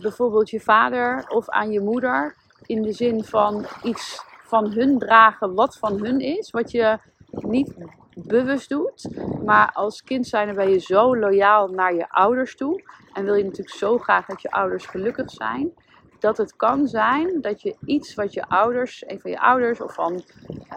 bijvoorbeeld 0.00 0.50
je 0.50 0.60
vader 0.60 1.28
of 1.28 1.48
aan 1.48 1.70
je 1.70 1.80
moeder. 1.80 2.36
In 2.66 2.82
de 2.82 2.92
zin 2.92 3.24
van 3.24 3.66
iets 3.82 4.24
van 4.44 4.72
hun 4.72 4.98
dragen 4.98 5.54
wat 5.54 5.78
van 5.78 6.04
hun 6.04 6.20
is. 6.20 6.50
Wat 6.50 6.70
je 6.70 6.98
niet 7.30 7.74
bewust 8.14 8.68
doet. 8.68 9.08
Maar 9.44 9.72
als 9.72 10.02
kind 10.02 10.26
zijn 10.26 10.54
ben 10.54 10.70
je 10.70 10.78
zo 10.78 11.16
loyaal 11.16 11.68
naar 11.68 11.94
je 11.94 12.10
ouders 12.10 12.56
toe. 12.56 12.82
En 13.12 13.24
wil 13.24 13.34
je 13.34 13.44
natuurlijk 13.44 13.76
zo 13.76 13.98
graag 13.98 14.26
dat 14.26 14.42
je 14.42 14.50
ouders 14.50 14.86
gelukkig 14.86 15.30
zijn. 15.30 15.74
Dat 16.18 16.36
het 16.36 16.56
kan 16.56 16.86
zijn 16.86 17.40
dat 17.40 17.62
je 17.62 17.76
iets 17.84 18.14
wat 18.14 18.32
je 18.32 18.48
ouders, 18.48 19.04
een 19.06 19.20
van 19.20 19.30
je 19.30 19.40
ouders 19.40 19.80
of 19.80 19.94
van 19.94 20.22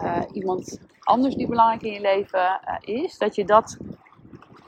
uh, 0.02 0.22
iemand 0.32 0.80
anders 1.00 1.34
die 1.34 1.48
belangrijk 1.48 1.82
in 1.82 1.92
je 1.92 2.00
leven 2.00 2.60
uh, 2.84 2.96
is, 3.04 3.18
dat 3.18 3.34
je 3.34 3.44
dat 3.44 3.76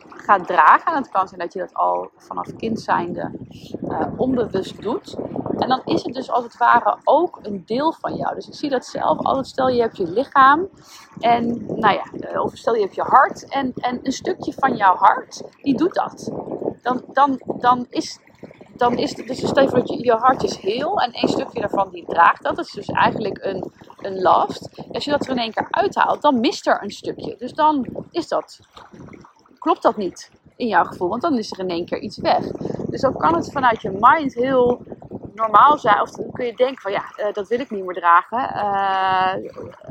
gaat 0.06 0.46
dragen. 0.46 0.92
En 0.92 0.98
het 0.98 1.08
kan 1.08 1.28
zijn 1.28 1.40
dat 1.40 1.52
je 1.52 1.58
dat 1.58 1.74
al 1.74 2.10
vanaf 2.16 2.56
kind 2.56 2.80
zijnde 2.80 3.30
uh, 3.82 4.06
onbewust 4.16 4.82
doet. 4.82 5.16
En 5.58 5.68
dan 5.68 5.82
is 5.84 6.02
het 6.02 6.14
dus 6.14 6.30
als 6.30 6.44
het 6.44 6.56
ware 6.56 6.98
ook 7.04 7.38
een 7.42 7.62
deel 7.66 7.92
van 7.92 8.14
jou. 8.14 8.34
Dus 8.34 8.46
ik 8.48 8.54
zie 8.54 8.70
dat 8.70 8.84
zelf 8.84 9.18
altijd. 9.18 9.46
Stel 9.46 9.68
je 9.68 9.80
hebt 9.80 9.96
je 9.96 10.10
lichaam 10.10 10.68
en 11.18 11.64
nou 11.66 11.94
ja, 11.94 12.04
eh, 12.20 12.42
of 12.42 12.56
stel 12.56 12.74
je 12.74 12.80
hebt 12.80 12.94
je 12.94 13.02
hart 13.02 13.48
en, 13.48 13.72
en 13.74 14.00
een 14.02 14.12
stukje 14.12 14.52
van 14.52 14.76
jouw 14.76 14.94
hart, 14.94 15.42
die 15.62 15.76
doet 15.76 15.94
dat. 15.94 16.32
Dan, 16.82 17.04
dan, 17.12 17.40
dan 17.46 17.86
is 17.90 18.18
dan 18.82 18.98
is 18.98 19.16
het, 19.16 19.26
dus 19.26 19.40
voor 19.40 19.54
dat 19.54 19.88
je, 19.88 20.04
je 20.04 20.12
hart 20.12 20.42
is 20.42 20.56
heel 20.56 21.00
en 21.00 21.12
één 21.12 21.28
stukje 21.28 21.60
daarvan 21.60 21.88
die 21.90 22.04
draagt 22.06 22.42
dat. 22.42 22.56
Dat 22.56 22.66
is 22.66 22.72
dus 22.72 22.86
eigenlijk 22.86 23.38
een, 23.44 23.70
een 23.96 24.22
last. 24.22 24.68
Als 24.92 25.04
je 25.04 25.10
dat 25.10 25.24
er 25.24 25.30
in 25.30 25.38
één 25.38 25.52
keer 25.52 25.68
uithaalt, 25.70 26.22
dan 26.22 26.40
mist 26.40 26.66
er 26.66 26.82
een 26.82 26.90
stukje. 26.90 27.36
Dus 27.38 27.52
dan 27.52 27.86
is 28.10 28.28
dat, 28.28 28.60
klopt 29.58 29.82
dat 29.82 29.96
niet 29.96 30.30
in 30.56 30.66
jouw 30.66 30.84
gevoel, 30.84 31.08
want 31.08 31.22
dan 31.22 31.38
is 31.38 31.52
er 31.52 31.58
in 31.58 31.68
één 31.68 31.84
keer 31.84 32.00
iets 32.00 32.18
weg. 32.18 32.46
Dus 32.86 33.00
dan 33.00 33.16
kan 33.16 33.34
het 33.34 33.52
vanuit 33.52 33.82
je 33.82 33.96
mind 34.00 34.34
heel 34.34 34.82
normaal 35.34 35.78
zijn. 35.78 36.00
Of 36.00 36.10
dan 36.10 36.30
kun 36.32 36.46
je 36.46 36.54
denken 36.54 36.82
van 36.82 36.92
ja, 36.92 37.04
uh, 37.16 37.32
dat 37.32 37.48
wil 37.48 37.60
ik 37.60 37.70
niet 37.70 37.84
meer 37.84 37.94
dragen. 37.94 38.38
Uh, 38.38 39.34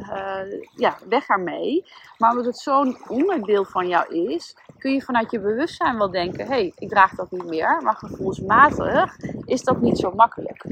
uh, 0.09 0.61
ja, 0.75 0.97
weg 1.09 1.27
ermee. 1.27 1.85
Maar 2.17 2.29
omdat 2.29 2.45
het 2.45 2.57
zo'n 2.57 2.97
onderdeel 3.07 3.65
van 3.65 3.87
jou 3.87 4.29
is, 4.29 4.55
kun 4.77 4.93
je 4.93 5.01
vanuit 5.01 5.31
je 5.31 5.39
bewustzijn 5.39 5.97
wel 5.97 6.11
denken: 6.11 6.45
hé, 6.45 6.53
hey, 6.53 6.73
ik 6.75 6.89
draag 6.89 7.15
dat 7.15 7.31
niet 7.31 7.45
meer. 7.45 7.81
Maar 7.83 7.95
gevoelsmatig 7.95 9.17
is 9.45 9.63
dat 9.63 9.81
niet 9.81 9.97
zo 9.97 10.11
makkelijk. 10.11 10.63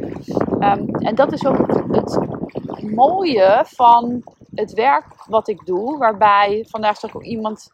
Um, 0.59 0.95
en 0.95 1.15
dat 1.15 1.31
is 1.31 1.45
ook 1.45 1.67
het, 1.91 2.19
het 2.67 2.91
mooie 2.95 3.63
van 3.65 4.23
het 4.55 4.73
werk 4.73 5.05
wat 5.27 5.47
ik 5.47 5.65
doe. 5.65 5.97
Waarbij 5.97 6.65
vandaag 6.69 7.03
is 7.03 7.13
ook 7.13 7.23
iemand 7.23 7.71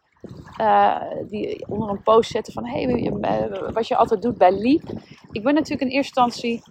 uh, 0.60 0.96
die 1.28 1.64
onder 1.68 1.88
een 1.88 2.02
post 2.02 2.30
zetten 2.30 2.52
van 2.52 2.66
hey, 2.66 3.12
wat 3.72 3.88
je 3.88 3.96
altijd 3.96 4.22
doet 4.22 4.38
bij 4.38 4.52
Leap. 4.52 4.82
Ik 5.32 5.42
ben 5.42 5.54
natuurlijk 5.54 5.90
in 5.90 5.96
eerste 5.96 6.20
instantie 6.20 6.62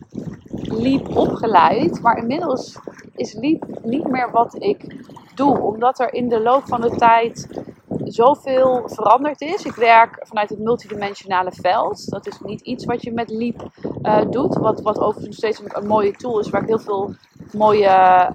Leap 0.62 1.18
opgeleid, 1.18 2.02
maar 2.02 2.18
inmiddels 2.18 2.80
is 3.16 3.34
Leap 3.34 3.66
niet 3.84 4.08
meer 4.08 4.32
wat 4.32 4.56
ik 4.64 5.06
doe, 5.36 5.60
omdat 5.60 6.00
er 6.00 6.14
in 6.14 6.30
de 6.30 6.42
loop 6.42 6.64
van 6.68 6.82
de 6.82 6.96
tijd 6.96 7.64
zoveel 8.04 8.82
veranderd 8.86 9.42
is. 9.42 9.66
Ik 9.66 9.76
werk 9.76 10.20
vanuit 10.22 10.50
het 10.50 10.60
multidimensionale 10.60 11.52
veld. 11.52 12.10
Dat 12.10 12.28
is 12.28 12.40
niet 12.40 12.62
iets 12.62 12.86
wat 12.86 13.02
je 13.04 13.12
met 13.12 13.30
Leap 13.30 13.70
uh, 14.02 14.22
doet, 14.30 14.56
wat, 14.56 14.82
wat 14.82 15.00
overigens 15.00 15.26
nog 15.26 15.36
steeds 15.36 15.62
een, 15.74 15.88
mooie 15.88 16.12
tool 16.12 16.40
is 16.40 16.50
waar 16.50 16.62
ik 16.62 16.68
heel 16.68 16.80
veel 16.80 17.16
mooie, 17.52 18.30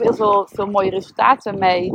heel 0.00 0.14
veel, 0.14 0.46
veel 0.50 0.66
mooie 0.66 0.90
resultaten 0.90 1.58
mee 1.58 1.92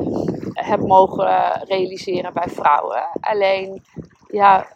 heb 0.66 0.80
mogen 0.80 1.52
realiseren 1.64 2.34
bij 2.34 2.48
vrouwen. 2.48 3.04
Alleen, 3.20 3.84
ja, 4.28 4.68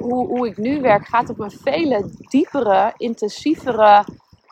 hoe, 0.00 0.26
hoe 0.26 0.46
ik 0.46 0.56
nu 0.56 0.80
werk 0.80 1.06
gaat 1.06 1.28
op 1.28 1.40
een 1.40 1.50
vele 1.50 2.10
diepere, 2.18 2.92
intensievere, 2.96 4.04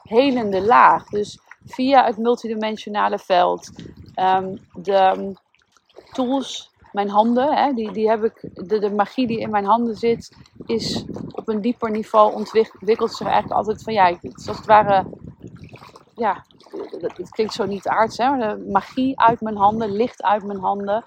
helende 0.03 0.63
laag. 0.63 1.09
Dus 1.09 1.39
via 1.67 2.05
het 2.05 2.17
multidimensionale 2.17 3.19
veld, 3.19 3.71
um, 4.17 4.59
de 4.75 5.33
tools, 6.13 6.71
mijn 6.93 7.09
handen, 7.09 7.57
hè, 7.57 7.73
die, 7.73 7.93
die 7.93 8.09
heb 8.09 8.25
ik, 8.25 8.51
de, 8.69 8.79
de 8.79 8.91
magie 8.91 9.27
die 9.27 9.41
in 9.41 9.51
mijn 9.51 9.65
handen 9.65 9.97
zit, 9.97 10.37
is 10.67 11.05
op 11.31 11.49
een 11.49 11.61
dieper 11.61 11.91
niveau 11.91 12.35
ontwikkeld 12.35 13.15
zich 13.15 13.27
eigenlijk 13.27 13.57
altijd 13.57 13.83
van 13.83 13.93
ja, 13.93 14.07
het 14.07 14.39
is 14.39 14.49
als 14.49 14.57
het 14.57 14.67
ware 14.67 15.05
ja, 16.15 16.45
het 17.01 17.31
klinkt 17.31 17.55
zo 17.55 17.65
niet 17.65 17.89
aards, 17.89 18.17
hè, 18.17 18.29
maar 18.29 18.57
de 18.57 18.71
magie 18.71 19.21
uit 19.21 19.41
mijn 19.41 19.57
handen, 19.57 19.93
licht 19.93 20.23
uit 20.23 20.45
mijn 20.45 20.59
handen. 20.59 21.05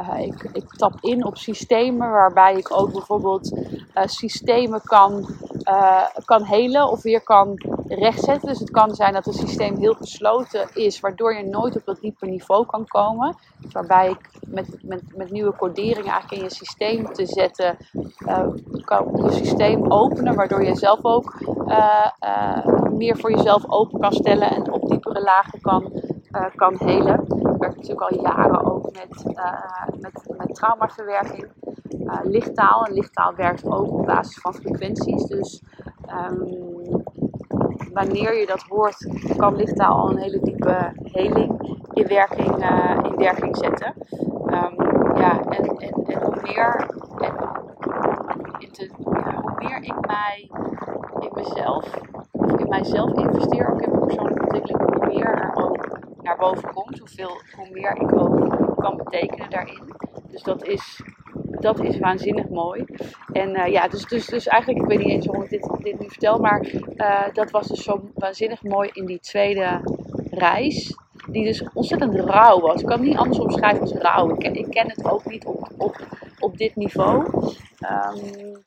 Uh, 0.00 0.20
ik, 0.20 0.48
ik, 0.52 0.74
tap 0.74 0.92
in 1.00 1.24
op 1.24 1.36
systemen 1.36 2.10
waarbij 2.10 2.54
ik 2.54 2.72
ook 2.72 2.92
bijvoorbeeld 2.92 3.56
uh, 3.56 4.02
systemen 4.04 4.82
kan, 4.82 5.28
uh, 5.64 6.06
kan 6.24 6.42
helen 6.42 6.88
of 6.88 7.02
weer 7.02 7.22
kan 7.22 7.54
rechtzetten. 7.88 8.48
Dus 8.48 8.58
het 8.58 8.70
kan 8.70 8.94
zijn 8.94 9.12
dat 9.12 9.26
een 9.26 9.32
systeem 9.32 9.76
heel 9.76 9.94
gesloten 9.94 10.68
is, 10.74 11.00
waardoor 11.00 11.34
je 11.34 11.44
nooit 11.44 11.76
op 11.76 11.84
dat 11.84 12.00
diepe 12.00 12.26
niveau 12.26 12.66
kan 12.66 12.86
komen. 12.86 13.36
Dus 13.58 13.72
waarbij 13.72 14.10
ik 14.10 14.30
met, 14.46 14.78
met, 14.82 15.02
met 15.16 15.30
nieuwe 15.30 15.56
coderingen 15.56 16.12
eigenlijk 16.12 16.42
in 16.42 16.48
je 16.48 16.54
systeem 16.54 17.12
te 17.12 17.26
zetten, 17.26 17.76
kan 18.84 19.22
je 19.24 19.32
systeem 19.32 19.92
openen, 19.92 20.34
waardoor 20.34 20.64
je 20.64 20.76
zelf 20.76 21.04
ook 21.04 21.34
meer 22.96 23.16
voor 23.16 23.30
jezelf 23.30 23.70
open 23.70 24.00
kan 24.00 24.12
stellen 24.12 24.50
en 24.50 24.72
op 24.72 24.88
diepere 24.88 25.22
lagen 25.22 25.60
kan, 25.60 25.92
uh, 26.32 26.44
kan 26.54 26.74
helen. 26.78 27.20
Ik 27.22 27.58
werk 27.58 27.76
natuurlijk 27.76 28.10
al 28.10 28.20
jaren 28.20 28.72
ook 28.72 28.82
met, 28.82 29.24
uh, 29.36 30.00
met, 30.00 30.34
met 30.36 30.54
traumaverwerking. 30.54 31.46
Uh, 31.90 32.18
lichttaal. 32.22 32.84
En 32.84 32.92
lichttaal 32.92 33.34
werkt 33.34 33.66
ook 33.66 33.92
op 33.92 34.06
basis 34.06 34.38
van 34.40 34.54
frequenties. 34.54 35.24
Dus 35.24 35.62
um, 36.30 37.02
wanneer 37.92 38.38
je 38.40 38.46
dat 38.46 38.62
hoort, 38.68 39.08
kan 39.36 39.56
lichttaal 39.56 39.94
al 39.94 40.10
een 40.10 40.18
hele 40.18 40.40
diepe 40.40 40.92
heling 41.02 41.78
in 41.92 42.06
werking, 42.06 42.54
in 43.02 43.16
werking 43.16 43.56
zetten. 43.56 43.94
Um, 44.46 44.94
ja, 45.18 45.40
en, 45.40 45.76
en, 45.76 46.04
en 46.06 46.22
hoe 46.22 46.36
meer 46.42 46.90
en, 47.18 47.34
ja, 49.12 49.40
hoe 49.40 49.54
meer 49.58 49.82
ik 49.82 50.06
mij 50.06 50.50
in 51.18 51.30
mezelf 51.34 52.00
mijzelf 52.80 53.12
investeer, 53.12 53.72
ook 53.72 53.82
in 53.82 53.90
mijn 53.90 54.06
persoonlijke 54.06 54.42
ontwikkeling, 54.42 54.94
hoe 54.94 55.06
meer 55.06 55.26
er 55.26 55.54
ook 55.54 55.98
naar 56.22 56.36
boven 56.36 56.72
komt, 56.72 56.98
hoeveel, 56.98 57.40
hoe 57.56 57.68
meer 57.70 57.96
ik 58.00 58.12
ook 58.20 58.56
kan 58.76 58.96
betekenen 58.96 59.50
daarin. 59.50 59.94
Dus 60.30 60.42
dat 60.42 60.64
is, 60.64 61.02
dat 61.60 61.80
is 61.80 61.98
waanzinnig 61.98 62.48
mooi. 62.48 62.84
En 63.32 63.48
uh, 63.48 63.66
ja, 63.66 63.88
dus, 63.88 64.04
dus, 64.04 64.26
dus 64.26 64.46
eigenlijk, 64.46 64.82
ik 64.82 64.88
weet 64.88 64.98
niet 64.98 65.08
eens 65.08 65.26
waarom 65.26 65.44
ik 65.44 65.50
dit, 65.50 65.70
dit 65.82 65.98
nu 65.98 66.08
vertel, 66.08 66.38
maar 66.38 66.66
uh, 66.96 67.32
dat 67.32 67.50
was 67.50 67.66
dus 67.66 67.82
zo 67.82 68.10
waanzinnig 68.14 68.62
mooi 68.62 68.90
in 68.92 69.06
die 69.06 69.20
tweede 69.20 69.80
reis. 70.30 70.96
Die 71.30 71.44
dus 71.44 71.68
ontzettend 71.74 72.14
rauw 72.14 72.60
was. 72.60 72.80
Ik 72.80 72.86
kan 72.86 72.98
het 72.98 73.08
niet 73.08 73.16
anders 73.16 73.38
omschrijven 73.38 73.80
als 73.80 73.92
rauw. 73.92 74.30
Ik 74.30 74.38
ken, 74.38 74.54
ik 74.54 74.70
ken 74.70 74.88
het 74.88 75.04
ook 75.04 75.24
niet 75.24 75.44
op, 75.44 75.68
op, 75.76 75.96
op 76.38 76.56
dit 76.56 76.76
niveau. 76.76 77.24
Um, 77.80 78.64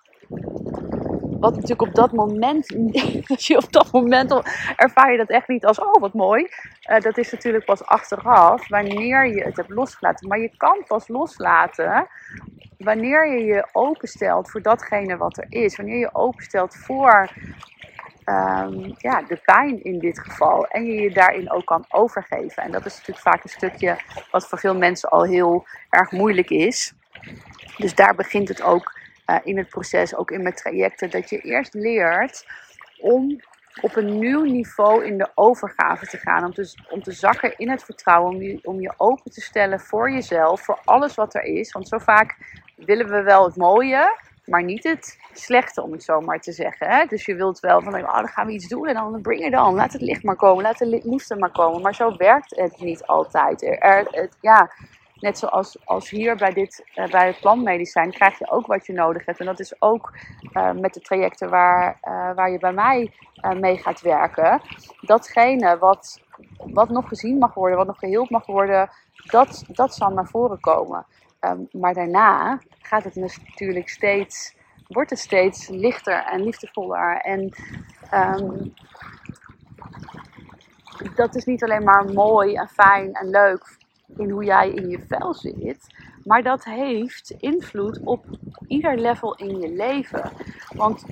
wat 1.40 1.54
natuurlijk 1.54 1.82
op 1.82 1.96
dat 1.96 2.12
moment, 2.12 2.68
je 3.48 3.58
op 3.58 3.72
dat 3.72 3.92
moment 3.92 4.42
ervaar 4.76 5.12
je 5.12 5.18
dat 5.18 5.30
echt 5.30 5.48
niet 5.48 5.66
als, 5.66 5.80
oh 5.80 6.02
wat 6.02 6.14
mooi. 6.14 6.48
Uh, 6.90 7.00
dat 7.00 7.18
is 7.18 7.32
natuurlijk 7.32 7.66
pas 7.66 7.86
achteraf, 7.86 8.68
wanneer 8.68 9.28
je 9.28 9.44
het 9.44 9.58
hebt 9.58 9.70
losgelaten. 9.70 10.28
Maar 10.28 10.40
je 10.40 10.52
kan 10.58 10.84
pas 10.88 11.08
loslaten 11.08 12.08
wanneer 12.78 13.28
je 13.28 13.44
je 13.44 13.68
openstelt 13.72 14.52
voor 14.52 14.62
datgene 14.62 15.18
wat 15.18 15.38
er 15.38 15.46
is. 15.50 15.76
Wanneer 15.76 15.98
je 15.98 16.16
openstelt 16.16 16.76
voor 16.76 17.30
um, 18.26 18.96
ja, 18.98 19.22
de 19.22 19.40
pijn 19.46 19.84
in 19.84 20.00
dit 20.00 20.20
geval. 20.20 20.68
En 20.68 20.86
je 20.86 21.02
je 21.02 21.12
daarin 21.12 21.52
ook 21.52 21.66
kan 21.66 21.86
overgeven. 21.90 22.64
En 22.64 22.72
dat 22.72 22.86
is 22.86 22.98
natuurlijk 22.98 23.28
vaak 23.28 23.44
een 23.44 23.50
stukje 23.50 23.98
wat 24.32 24.48
voor 24.48 24.60
veel 24.60 24.76
mensen 24.76 25.10
al 25.10 25.24
heel 25.24 25.66
erg 25.90 26.12
moeilijk 26.12 26.50
is. 26.50 26.94
Dus 27.78 27.96
daar 27.96 28.16
begint 28.16 28.48
het 28.48 28.62
ook 28.62 28.99
uh, 29.30 29.38
in 29.44 29.58
het 29.58 29.70
proces, 29.70 30.16
ook 30.16 30.32
in 30.32 30.42
mijn 30.42 30.56
trajecten, 30.56 31.10
dat 31.10 31.30
je 31.30 31.40
eerst 31.40 31.74
leert 31.74 32.46
om 33.00 33.42
op 33.82 33.96
een 33.96 34.20
nieuw 34.20 34.44
niveau 34.44 35.06
in 35.06 35.18
de 35.18 35.30
overgave 35.36 36.08
te 36.08 36.18
gaan. 36.18 36.46
Om 36.46 36.54
te, 36.54 36.74
om 36.90 37.02
zakken 37.04 37.58
in 37.58 37.70
het 37.70 37.84
vertrouwen. 37.84 38.34
Om 38.34 38.42
je, 38.42 38.82
je 38.82 38.94
open 38.98 39.32
te 39.32 39.42
stellen 39.42 39.80
voor 39.80 40.12
jezelf, 40.12 40.62
voor 40.62 40.80
alles 40.84 41.16
wat 41.16 41.36
er 41.36 41.44
is. 41.44 41.72
Want 41.72 41.88
zo 41.88 41.98
vaak 41.98 42.38
willen 42.76 43.10
we 43.10 43.22
wel 43.22 43.46
het 43.46 43.56
mooie, 43.56 44.18
maar 44.46 44.64
niet 44.64 44.84
het 44.84 45.18
slechte, 45.34 45.82
om 45.82 45.92
het 45.92 46.04
zo 46.04 46.22
maar 46.22 46.40
te 46.40 46.52
zeggen. 46.52 46.88
Hè? 46.88 47.06
Dus 47.06 47.26
je 47.26 47.36
wilt 47.36 47.60
wel 47.60 47.82
van, 47.82 47.96
oh, 47.96 48.16
dan 48.16 48.28
gaan 48.28 48.48
we 48.48 48.54
iets 48.54 48.68
doen 48.68 48.88
en 48.88 48.94
dan 48.94 49.22
bring 49.22 49.46
it 49.46 49.60
on. 49.60 49.76
Laat 49.76 49.94
het 49.94 50.02
licht 50.02 50.24
maar 50.24 50.36
komen, 50.36 50.64
laat 50.64 50.78
de 50.78 51.02
liefde 51.04 51.36
maar 51.36 51.52
komen. 51.52 51.82
Maar 51.82 51.96
zo 51.96 52.18
werkt 52.18 52.56
het 52.56 52.80
niet 52.80 53.06
altijd. 53.06 53.64
Er, 53.64 54.08
het, 54.12 54.38
ja, 54.42 54.72
net 55.20 55.38
zoals 55.38 55.86
als 55.86 56.10
hier 56.10 56.36
bij, 56.36 56.54
dit, 56.54 56.86
uh, 56.96 57.08
bij 57.08 57.28
het 57.28 57.40
plantmedicijn 57.40 58.12
krijg 58.12 58.40
je 58.40 58.52
ook 58.52 58.68
wat 58.68 58.86
je 58.86 58.94
nodig 58.94 59.26
hebt. 59.26 59.40
En 59.40 59.46
dat 59.46 59.60
is 59.60 59.82
ook 59.82 60.14
uh, 60.54 60.72
met 60.72 60.94
de 60.94 61.02
trajecten 61.02 61.50
waar, 61.50 61.98
uh, 62.04 62.36
waar 62.36 62.52
je 62.52 62.60
bij 62.60 62.74
mij 62.74 63.14
mee 63.60 63.78
gaat 63.78 64.02
werken. 64.02 64.62
Datgene 65.02 65.78
wat, 65.78 66.22
wat 66.58 66.90
nog 66.90 67.08
gezien 67.08 67.38
mag 67.38 67.54
worden, 67.54 67.78
wat 67.78 67.88
nog 67.88 68.00
geheeld 68.00 68.30
mag 68.30 68.46
worden, 68.46 68.90
dat, 69.26 69.64
dat 69.68 69.94
zal 69.96 70.10
naar 70.10 70.28
voren 70.28 70.60
komen. 70.60 71.06
Um, 71.42 71.68
maar 71.72 71.94
daarna 71.94 72.60
gaat 72.82 73.04
het 73.04 73.16
natuurlijk 73.16 73.90
steeds, 73.90 74.56
wordt 74.88 75.10
het 75.10 75.20
steeds 75.20 75.68
lichter 75.68 76.24
en 76.24 76.44
liefdevoller. 76.44 77.18
En 77.18 77.54
um, 78.14 78.74
dat 81.16 81.36
is 81.36 81.46
niet 81.46 81.64
alleen 81.64 81.84
maar 81.84 82.06
mooi 82.06 82.56
en 82.56 82.68
fijn 82.68 83.14
en 83.14 83.30
leuk 83.30 83.78
in 84.18 84.30
hoe 84.30 84.44
jij 84.44 84.70
in 84.70 84.90
je 84.90 85.00
vel 85.08 85.34
zit. 85.34 85.88
Maar 86.24 86.44
dat 86.44 86.64
heeft 86.64 87.30
invloed 87.40 88.00
op 88.04 88.26
ieder 88.68 88.98
level 88.98 89.36
in 89.36 89.60
je 89.60 89.70
leven. 89.70 90.32
Want 90.76 91.04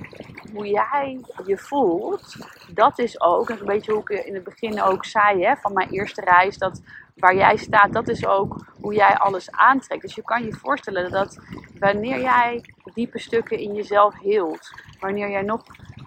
hoe 0.54 0.66
jij 0.66 1.20
je 1.46 1.58
voelt, 1.58 2.36
dat 2.74 2.98
is 2.98 3.20
ook, 3.20 3.48
een 3.48 3.66
beetje 3.66 3.92
hoe 3.92 4.02
ik 4.02 4.24
in 4.26 4.34
het 4.34 4.44
begin 4.44 4.82
ook 4.82 5.04
zei, 5.04 5.44
hè, 5.44 5.56
van 5.56 5.72
mijn 5.72 5.90
eerste 5.90 6.20
reis, 6.20 6.58
dat 6.58 6.82
waar 7.18 7.36
jij 7.36 7.56
staat, 7.56 7.92
dat 7.92 8.08
is 8.08 8.26
ook 8.26 8.66
hoe 8.80 8.94
jij 8.94 9.16
alles 9.16 9.50
aantrekt. 9.50 10.02
Dus 10.02 10.14
je 10.14 10.22
kan 10.22 10.44
je 10.44 10.52
voorstellen 10.52 11.10
dat 11.10 11.38
wanneer 11.78 12.20
jij 12.20 12.64
diepe 12.94 13.18
stukken 13.18 13.58
in 13.58 13.74
jezelf 13.74 14.18
hield, 14.18 14.70
wanneer 15.00 15.30
jij 15.30 15.42
nog 15.42 15.62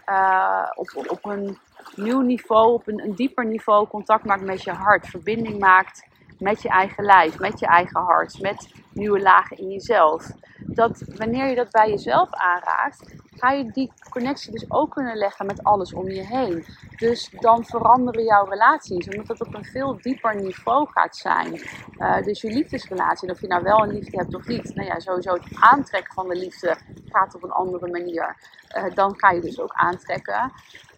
uh, 0.09 0.71
op, 0.75 1.05
op 1.07 1.25
een 1.25 1.57
nieuw 1.95 2.21
niveau, 2.21 2.73
op 2.73 2.87
een, 2.87 3.01
een 3.03 3.15
dieper 3.15 3.45
niveau 3.45 3.87
contact 3.87 4.25
maakt 4.25 4.43
met 4.43 4.63
je 4.63 4.71
hart. 4.71 5.07
Verbinding 5.07 5.59
maakt 5.59 6.09
met 6.41 6.61
je 6.61 6.69
eigen 6.69 7.03
lijf, 7.03 7.39
met 7.39 7.59
je 7.59 7.65
eigen 7.65 8.01
hart, 8.01 8.41
met 8.41 8.69
nieuwe 8.93 9.21
lagen 9.21 9.57
in 9.57 9.69
jezelf. 9.69 10.31
Dat 10.65 11.03
wanneer 11.17 11.49
je 11.49 11.55
dat 11.55 11.71
bij 11.71 11.89
jezelf 11.89 12.29
aanraakt, 12.31 13.15
ga 13.37 13.51
je 13.51 13.71
die 13.71 13.91
connectie 14.09 14.51
dus 14.51 14.71
ook 14.71 14.91
kunnen 14.91 15.17
leggen 15.17 15.45
met 15.45 15.63
alles 15.63 15.93
om 15.93 16.09
je 16.09 16.25
heen. 16.25 16.65
Dus 16.95 17.29
dan 17.39 17.65
veranderen 17.65 18.23
jouw 18.23 18.45
relaties, 18.45 19.07
omdat 19.07 19.27
het 19.27 19.47
op 19.47 19.55
een 19.55 19.65
veel 19.65 19.97
dieper 20.01 20.35
niveau 20.35 20.87
gaat 20.89 21.15
zijn. 21.15 21.61
Uh, 21.97 22.21
dus 22.21 22.41
je 22.41 22.51
liefdesrelatie, 22.51 23.29
of 23.29 23.41
je 23.41 23.47
nou 23.47 23.63
wel 23.63 23.83
een 23.83 23.93
liefde 23.93 24.17
hebt 24.17 24.35
of 24.35 24.47
niet, 24.47 24.75
nou 24.75 24.87
ja, 24.87 24.99
sowieso 24.99 25.33
het 25.33 25.47
aantrekken 25.59 26.13
van 26.13 26.27
de 26.27 26.35
liefde 26.35 26.77
gaat 27.09 27.35
op 27.35 27.43
een 27.43 27.51
andere 27.51 27.87
manier. 27.87 28.35
Uh, 28.77 28.95
dan 28.95 29.19
ga 29.19 29.31
je 29.31 29.41
dus 29.41 29.59
ook 29.59 29.73
aantrekken 29.73 30.51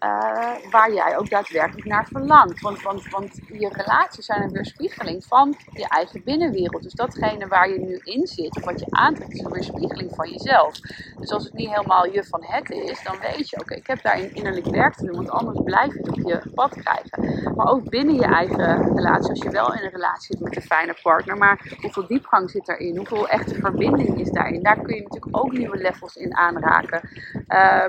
uh, 0.04 0.70
waar 0.70 0.92
jij 0.92 1.18
ook 1.18 1.30
daadwerkelijk 1.30 1.86
naar 1.86 2.06
verlangt. 2.06 2.60
Want, 2.60 2.82
want, 2.82 3.08
want 3.08 3.34
je 3.34 3.68
relaties 3.72 4.26
zijn 4.26 4.42
een 4.42 4.52
weerspiegeling 4.52 5.24
van 5.24 5.56
je 5.72 5.88
eigen 5.88 6.24
binnenwereld. 6.24 6.82
Dus 6.82 6.92
datgene 6.92 7.46
waar 7.46 7.68
je 7.68 7.78
nu 7.78 8.00
in 8.02 8.26
zit, 8.26 8.56
of 8.56 8.64
wat 8.64 8.80
je 8.80 8.86
aantrekt, 8.90 9.32
is 9.32 9.40
een 9.40 9.52
weerspiegeling 9.52 10.10
van 10.14 10.30
jezelf. 10.30 10.80
Dus 11.18 11.30
als 11.30 11.44
het 11.44 11.52
niet 11.52 11.68
helemaal 11.68 12.06
je 12.06 12.24
van 12.34 12.44
het 12.46 12.70
is, 12.70 13.02
dan 13.02 13.16
weet 13.20 13.50
je, 13.50 13.60
oké, 13.60 13.74
ik 13.74 13.86
heb 13.86 14.02
daar 14.02 14.18
innerlijk 14.18 14.66
werk 14.66 14.94
te 14.94 15.06
doen, 15.06 15.16
want 15.16 15.30
anders 15.30 15.60
blijf 15.64 15.94
je 15.94 16.10
op 16.10 16.14
je 16.14 16.50
pad 16.54 16.74
krijgen. 16.82 17.52
Maar 17.54 17.66
ook 17.66 17.90
binnen 17.90 18.14
je 18.14 18.24
eigen 18.24 18.94
relatie, 18.94 19.30
als 19.30 19.42
je 19.42 19.50
wel 19.50 19.74
in 19.74 19.84
een 19.84 19.90
relatie 19.90 20.36
zit 20.36 20.40
met 20.40 20.56
een 20.56 20.62
fijne 20.62 20.96
partner, 21.02 21.36
maar 21.36 21.76
hoeveel 21.80 22.06
diepgang 22.06 22.50
zit 22.50 22.66
daarin? 22.66 22.96
Hoeveel 22.96 23.28
echte 23.28 23.54
verbinding 23.54 24.20
is 24.20 24.30
daarin? 24.30 24.62
Daar 24.62 24.80
kun 24.80 24.94
je 24.94 25.02
natuurlijk 25.02 25.36
ook 25.36 25.52
nieuwe 25.52 25.76
levels 25.76 26.16
in 26.16 26.36
aanraken. 26.36 27.08
Uh, 27.48 27.84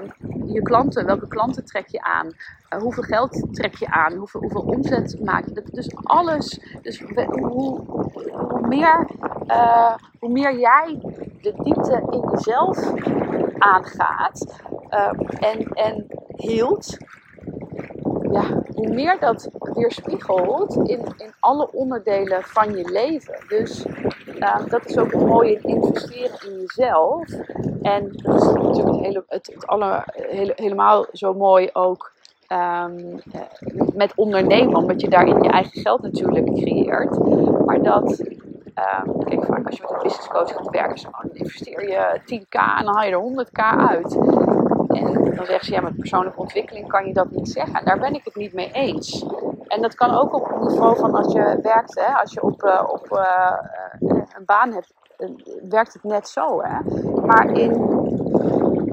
je 0.46 0.62
klanten, 0.62 1.06
welke 1.06 1.28
klanten 1.28 1.66
trek 1.66 1.88
je 1.88 2.02
aan? 2.02 2.26
Uh, 2.26 2.80
hoeveel 2.80 3.04
geld 3.04 3.48
trek 3.52 3.76
je 3.76 3.88
aan? 3.88 4.14
Hoeveel, 4.14 4.42
hoeveel 4.42 4.62
omzet 4.62 5.20
maak 5.24 5.46
je? 5.46 5.64
Dus 5.72 5.96
alles, 6.04 6.60
dus 6.82 7.00
hoe, 7.00 7.82
meer, 8.68 9.08
uh, 9.48 9.96
hoe 10.20 10.30
meer 10.30 10.60
jij 10.60 10.98
de 11.42 11.54
diepte 11.64 12.08
in 12.10 12.30
jezelf 12.32 12.94
aangaat 13.66 14.62
uh, 14.90 15.12
en, 15.40 15.68
en 15.74 16.06
hield, 16.36 16.98
ja, 18.32 18.64
hoe 18.76 18.94
meer 18.94 19.20
dat 19.20 19.50
weerspiegelt 19.74 20.76
in, 20.76 21.00
in 21.18 21.34
alle 21.40 21.72
onderdelen 21.72 22.44
van 22.44 22.78
je 22.78 22.92
leven. 22.92 23.36
Dus 23.48 23.86
uh, 24.40 24.66
dat 24.68 24.86
is 24.86 24.98
ook 24.98 25.12
een 25.12 25.26
mooie 25.26 25.60
investeren 25.62 26.52
in 26.52 26.60
jezelf. 26.60 27.30
En 27.82 28.10
dat 28.12 28.54
natuurlijk 28.62 28.96
hele, 28.96 29.24
het, 29.28 29.52
het 29.54 29.68
alle, 29.68 30.04
hele, 30.06 30.54
helemaal 30.56 31.06
zo 31.12 31.34
mooi 31.34 31.70
ook 31.74 32.14
um, 32.50 33.22
met 33.94 34.14
ondernemen, 34.16 34.76
omdat 34.76 35.02
je 35.02 35.10
daarin 35.10 35.44
je 35.44 35.50
eigen 35.50 35.82
geld 35.82 36.02
natuurlijk 36.02 36.46
creëert. 36.46 37.20
Maar 37.66 37.82
dat, 37.82 38.24
um, 38.76 39.24
kijk, 39.24 39.46
vaak 39.46 39.66
als 39.66 39.76
je 39.76 39.82
met 39.82 39.92
een 39.92 40.02
business 40.02 40.28
coach 40.28 40.54
gaat 40.54 40.70
werken, 40.70 40.98
zo, 40.98 41.10
dan 41.22 41.32
investeer 41.34 41.90
je 41.90 42.20
10k 42.22 42.78
en 42.78 42.86
dan 42.86 42.96
haal 42.96 43.06
je 43.06 43.12
er 43.12 43.46
100k 43.46 43.90
uit. 43.90 44.16
En 44.88 45.36
dan 45.36 45.46
zeggen 45.46 45.66
ze, 45.66 45.72
ja, 45.72 45.82
met 45.82 45.96
persoonlijke 45.96 46.40
ontwikkeling 46.40 46.88
kan 46.88 47.06
je 47.06 47.14
dat 47.14 47.32
niet 47.32 47.50
zeggen. 47.50 47.74
En 47.74 47.86
daar 47.86 48.00
ben 48.00 48.14
ik 48.14 48.26
het 48.26 48.36
niet 48.36 48.54
mee 48.54 48.72
eens. 48.72 49.26
En 49.68 49.82
dat 49.82 49.96
kan 49.96 50.12
ook 50.12 50.34
op 50.34 50.48
het 50.48 50.70
niveau 50.70 50.98
van 50.98 51.16
als 51.16 51.34
je 51.34 51.60
werkt, 51.62 51.96
hè, 51.96 52.14
als 52.14 52.34
je 52.34 52.42
op, 52.42 52.64
uh, 52.64 52.84
op 52.88 53.08
uh, 53.12 53.52
een 54.38 54.46
baan 54.46 54.74
hebt, 54.74 54.94
werkt 55.70 55.94
het 55.94 56.04
net 56.04 56.30
zo. 56.30 56.62
Hè. 56.62 56.80
Maar 57.26 57.52
in, 57.52 57.74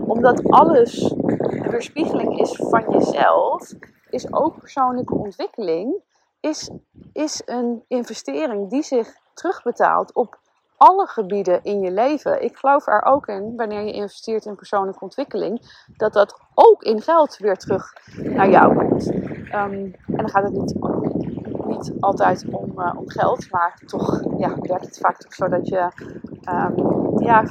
omdat 0.06 0.50
alles 0.50 1.14
weerspiegeling 1.70 2.40
is 2.40 2.56
van 2.56 2.84
jezelf, 2.88 3.72
is 4.10 4.32
ook 4.32 4.58
persoonlijke 4.58 5.14
ontwikkeling 5.14 6.02
is, 6.40 6.70
is 7.12 7.42
een 7.44 7.84
investering 7.88 8.70
die 8.70 8.82
zich 8.82 9.16
terugbetaalt 9.34 10.14
op 10.14 10.38
alle 10.76 11.06
gebieden 11.06 11.62
in 11.62 11.80
je 11.80 11.90
leven. 11.90 12.42
Ik 12.42 12.56
geloof 12.56 12.86
er 12.86 13.02
ook 13.02 13.26
in, 13.26 13.56
wanneer 13.56 13.82
je 13.82 13.92
investeert 13.92 14.44
in 14.44 14.54
persoonlijke 14.54 15.04
ontwikkeling, 15.04 15.84
dat 15.96 16.12
dat 16.12 16.40
ook 16.54 16.82
in 16.82 17.02
geld 17.02 17.36
weer 17.36 17.56
terug 17.56 17.92
naar 18.16 18.50
jou 18.50 18.76
komt. 18.76 19.06
Um, 19.06 19.94
en 20.06 20.16
dan 20.16 20.28
gaat 20.28 20.42
het 20.42 20.52
niet, 20.52 20.74
niet 21.66 21.92
altijd 22.00 22.44
om, 22.50 22.72
uh, 22.76 22.92
om 22.96 23.10
geld, 23.10 23.50
maar 23.50 23.78
toch 23.86 24.22
ja, 24.36 24.56
werkt 24.60 24.84
het 24.86 24.98
vaak 24.98 25.16
toch 25.16 25.34
zo 25.34 25.48
dat 25.48 25.68
je 25.68 25.90
um, 26.48 27.20
ja, 27.22 27.44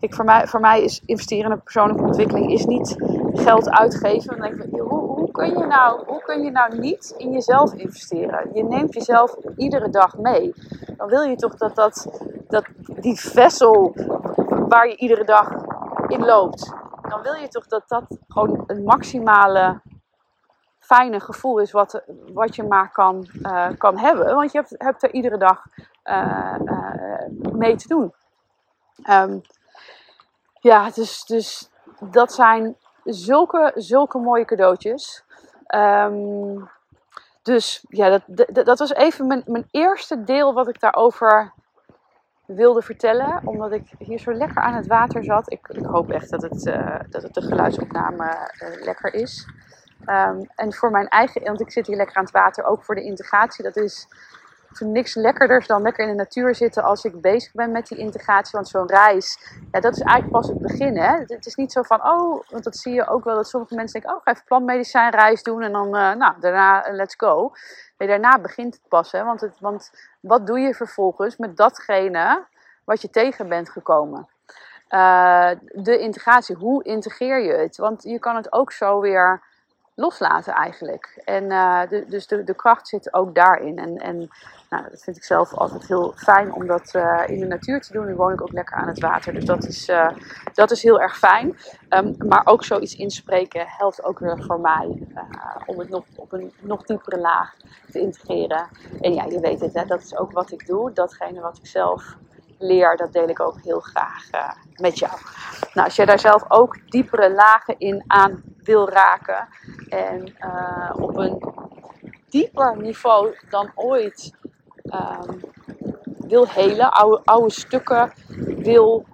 Kijk, 0.00 0.14
voor 0.14 0.24
mij, 0.24 0.46
voor 0.46 0.60
mij 0.60 0.82
is 0.82 1.02
investeren 1.04 1.50
in 1.50 1.62
persoonlijke 1.62 2.02
ontwikkeling 2.02 2.52
is 2.52 2.64
niet 2.64 2.96
geld 3.32 3.70
uitgeven. 3.70 4.40
Dan 4.40 4.44
ik, 4.44 4.75
kun 5.36 5.58
je 5.58 5.66
nou, 5.66 6.04
hoe 6.06 6.22
kun 6.22 6.42
je 6.42 6.50
nou 6.50 6.78
niet 6.78 7.14
in 7.16 7.32
jezelf 7.32 7.72
investeren? 7.72 8.50
Je 8.54 8.64
neemt 8.64 8.94
jezelf 8.94 9.36
iedere 9.56 9.88
dag 9.88 10.16
mee. 10.16 10.54
Dan 10.96 11.08
wil 11.08 11.22
je 11.22 11.36
toch 11.36 11.56
dat, 11.56 11.74
dat, 11.74 12.20
dat 12.48 12.66
die 12.84 13.20
vessel 13.20 13.94
waar 14.68 14.88
je 14.88 14.96
iedere 14.96 15.24
dag 15.24 15.50
in 16.08 16.24
loopt, 16.24 16.72
dan 17.08 17.22
wil 17.22 17.34
je 17.34 17.48
toch 17.48 17.66
dat 17.66 17.82
dat 17.86 18.04
gewoon 18.28 18.64
een 18.66 18.82
maximale 18.84 19.80
fijne 20.78 21.20
gevoel 21.20 21.58
is 21.58 21.72
wat, 21.72 22.02
wat 22.32 22.56
je 22.56 22.62
maar 22.62 22.92
kan, 22.92 23.28
uh, 23.42 23.68
kan 23.78 23.98
hebben. 23.98 24.34
Want 24.34 24.52
je 24.52 24.58
hebt, 24.58 24.74
hebt 24.78 25.02
er 25.02 25.12
iedere 25.12 25.38
dag 25.38 25.62
uh, 26.04 26.54
uh, 26.64 27.52
mee 27.52 27.76
te 27.76 27.88
doen. 27.88 28.14
Um, 29.10 29.40
ja, 30.60 30.90
dus, 30.90 31.24
dus 31.24 31.70
dat 32.00 32.32
zijn 32.32 32.76
zulke, 33.04 33.72
zulke 33.74 34.18
mooie 34.18 34.44
cadeautjes. 34.44 35.24
Um, 35.74 36.68
dus 37.42 37.84
ja, 37.88 38.20
dat, 38.26 38.66
dat, 38.66 38.78
was 38.78 38.94
even 38.94 39.26
mijn, 39.26 39.42
mijn 39.46 39.68
eerste 39.70 40.24
deel 40.24 40.54
wat 40.54 40.68
ik 40.68 40.80
daarover 40.80 41.52
wilde 42.46 42.82
vertellen. 42.82 43.40
Omdat 43.44 43.72
ik 43.72 43.90
hier 43.98 44.18
zo 44.18 44.32
lekker 44.32 44.62
aan 44.62 44.74
het 44.74 44.86
water 44.86 45.24
zat. 45.24 45.52
Ik, 45.52 45.68
ik 45.68 45.84
hoop 45.84 46.10
echt 46.10 46.30
dat 46.30 46.42
het, 46.42 46.66
uh, 46.66 47.00
dat 47.10 47.34
de 47.34 47.42
geluidsopname 47.42 48.50
uh, 48.62 48.84
lekker 48.84 49.14
is. 49.14 49.48
Um, 50.06 50.50
en 50.54 50.72
voor 50.72 50.90
mijn 50.90 51.08
eigen, 51.08 51.42
want 51.42 51.60
ik 51.60 51.70
zit 51.70 51.86
hier 51.86 51.96
lekker 51.96 52.16
aan 52.16 52.24
het 52.24 52.32
water, 52.32 52.64
ook 52.64 52.84
voor 52.84 52.94
de 52.94 53.04
integratie. 53.04 53.64
Dat 53.64 53.76
is 53.76 54.08
niks 54.80 55.14
lekkerders 55.14 55.66
dan 55.66 55.82
lekker 55.82 56.04
in 56.04 56.10
de 56.10 56.16
natuur 56.16 56.54
zitten 56.54 56.82
als 56.82 57.04
ik 57.04 57.20
bezig 57.20 57.52
ben 57.52 57.72
met 57.72 57.86
die 57.86 57.98
integratie. 57.98 58.50
Want 58.52 58.68
zo'n 58.68 58.86
reis, 58.86 59.38
ja, 59.72 59.80
dat 59.80 59.92
is 59.92 60.00
eigenlijk 60.00 60.32
pas 60.32 60.48
het 60.48 60.58
begin. 60.58 60.96
Hè? 60.96 61.12
Het 61.26 61.46
is 61.46 61.54
niet 61.54 61.72
zo 61.72 61.82
van, 61.82 62.04
oh, 62.04 62.42
want 62.50 62.64
dat 62.64 62.76
zie 62.76 62.92
je 62.92 63.08
ook 63.08 63.24
wel 63.24 63.34
dat 63.34 63.48
sommige 63.48 63.74
mensen 63.74 64.00
denken, 64.00 64.18
oh, 64.18 64.24
ga 64.24 64.30
even 64.30 64.44
plantmedicijnreis 64.44 65.42
doen 65.42 65.62
en 65.62 65.72
dan, 65.72 65.86
uh, 65.86 66.14
nou, 66.14 66.34
daarna, 66.40 66.88
uh, 66.88 66.94
let's 66.94 67.14
go. 67.16 67.52
Nee, 67.98 68.08
daarna 68.08 68.38
begint 68.38 68.74
het 68.74 68.88
pas. 68.88 69.12
Hè? 69.12 69.24
Want, 69.24 69.40
het, 69.40 69.60
want 69.60 69.90
wat 70.20 70.46
doe 70.46 70.58
je 70.58 70.74
vervolgens 70.74 71.36
met 71.36 71.56
datgene 71.56 72.44
wat 72.84 73.02
je 73.02 73.10
tegen 73.10 73.48
bent 73.48 73.70
gekomen? 73.70 74.28
Uh, 74.90 75.50
de 75.72 75.98
integratie, 75.98 76.56
hoe 76.56 76.84
integreer 76.84 77.42
je 77.42 77.52
het? 77.52 77.76
Want 77.76 78.02
je 78.02 78.18
kan 78.18 78.36
het 78.36 78.52
ook 78.52 78.72
zo 78.72 79.00
weer 79.00 79.42
loslaten 79.96 80.52
eigenlijk. 80.52 81.22
En 81.24 81.44
uh, 81.44 81.80
de, 81.88 82.04
dus 82.08 82.26
de, 82.26 82.44
de 82.44 82.54
kracht 82.54 82.88
zit 82.88 83.14
ook 83.14 83.34
daarin. 83.34 83.78
En, 83.78 83.96
en 83.96 84.30
nou, 84.70 84.84
dat 84.90 85.02
vind 85.02 85.16
ik 85.16 85.24
zelf 85.24 85.54
altijd 85.54 85.86
heel 85.86 86.12
fijn 86.16 86.52
om 86.52 86.66
dat 86.66 86.94
uh, 86.94 87.22
in 87.26 87.40
de 87.40 87.46
natuur 87.46 87.80
te 87.80 87.92
doen. 87.92 88.06
Nu 88.06 88.14
woon 88.14 88.32
ik 88.32 88.42
ook 88.42 88.52
lekker 88.52 88.76
aan 88.76 88.88
het 88.88 89.00
water. 89.00 89.32
Dus 89.32 89.44
dat 89.44 89.64
is, 89.64 89.88
uh, 89.88 90.10
dat 90.54 90.70
is 90.70 90.82
heel 90.82 91.00
erg 91.00 91.18
fijn. 91.18 91.58
Um, 91.88 92.14
maar 92.18 92.46
ook 92.46 92.64
zoiets 92.64 92.96
inspreken 92.96 93.66
helpt 93.66 94.04
ook 94.04 94.18
weer 94.18 94.44
voor 94.44 94.60
mij. 94.60 95.08
om 95.66 95.78
het 95.78 95.88
nog 95.88 96.04
op 96.16 96.32
een 96.32 96.52
nog 96.60 96.82
diepere 96.82 97.18
laag 97.18 97.54
te 97.90 98.00
integreren. 98.00 98.68
En 99.00 99.14
ja, 99.14 99.24
je 99.24 99.40
weet 99.40 99.60
het, 99.60 99.74
hè, 99.74 99.84
dat 99.84 100.02
is 100.02 100.16
ook 100.16 100.32
wat 100.32 100.52
ik 100.52 100.66
doe. 100.66 100.92
Datgene 100.92 101.40
wat 101.40 101.58
ik 101.58 101.66
zelf 101.66 102.16
leer, 102.58 102.96
dat 102.96 103.12
deel 103.12 103.28
ik 103.28 103.40
ook 103.40 103.60
heel 103.62 103.80
graag 103.80 104.32
uh, 104.34 104.50
met 104.76 104.98
jou. 104.98 105.12
Nou, 105.74 105.86
als 105.86 105.96
jij 105.96 106.06
daar 106.06 106.18
zelf 106.18 106.44
ook 106.48 106.90
diepere 106.90 107.34
lagen 107.34 107.78
in 107.78 108.04
aan 108.06 108.42
wil 108.62 108.88
raken 108.88 109.48
en 109.88 110.34
uh, 110.40 110.90
op 110.98 111.16
een 111.16 111.54
dieper 112.28 112.76
niveau 112.76 113.36
dan 113.50 113.70
ooit 113.74 114.32
um, 114.84 115.40
wil 116.18 116.48
helen, 116.48 116.92
oude, 116.92 117.20
oude, 117.24 117.50
stukken 117.50 118.12
wil 118.56 119.04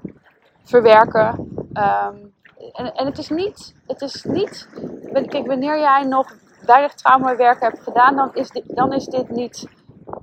verwerken. 0.65 1.53
Um, 1.75 2.35
en, 2.73 2.95
en 2.95 3.07
het 3.07 3.19
is 3.19 3.29
niet, 3.29 3.75
het 3.87 4.01
is 4.01 4.25
niet, 4.25 4.69
kijk, 5.13 5.47
wanneer 5.47 5.79
jij 5.79 6.03
nog 6.03 6.35
weinig 6.67 6.95
traumawerk 6.95 7.61
hebt 7.61 7.83
gedaan, 7.83 8.17
dan 8.17 8.35
is 8.35 8.49
dit, 8.49 8.65
dan 8.67 8.93
is 8.93 9.05
dit 9.05 9.31
niet 9.31 9.69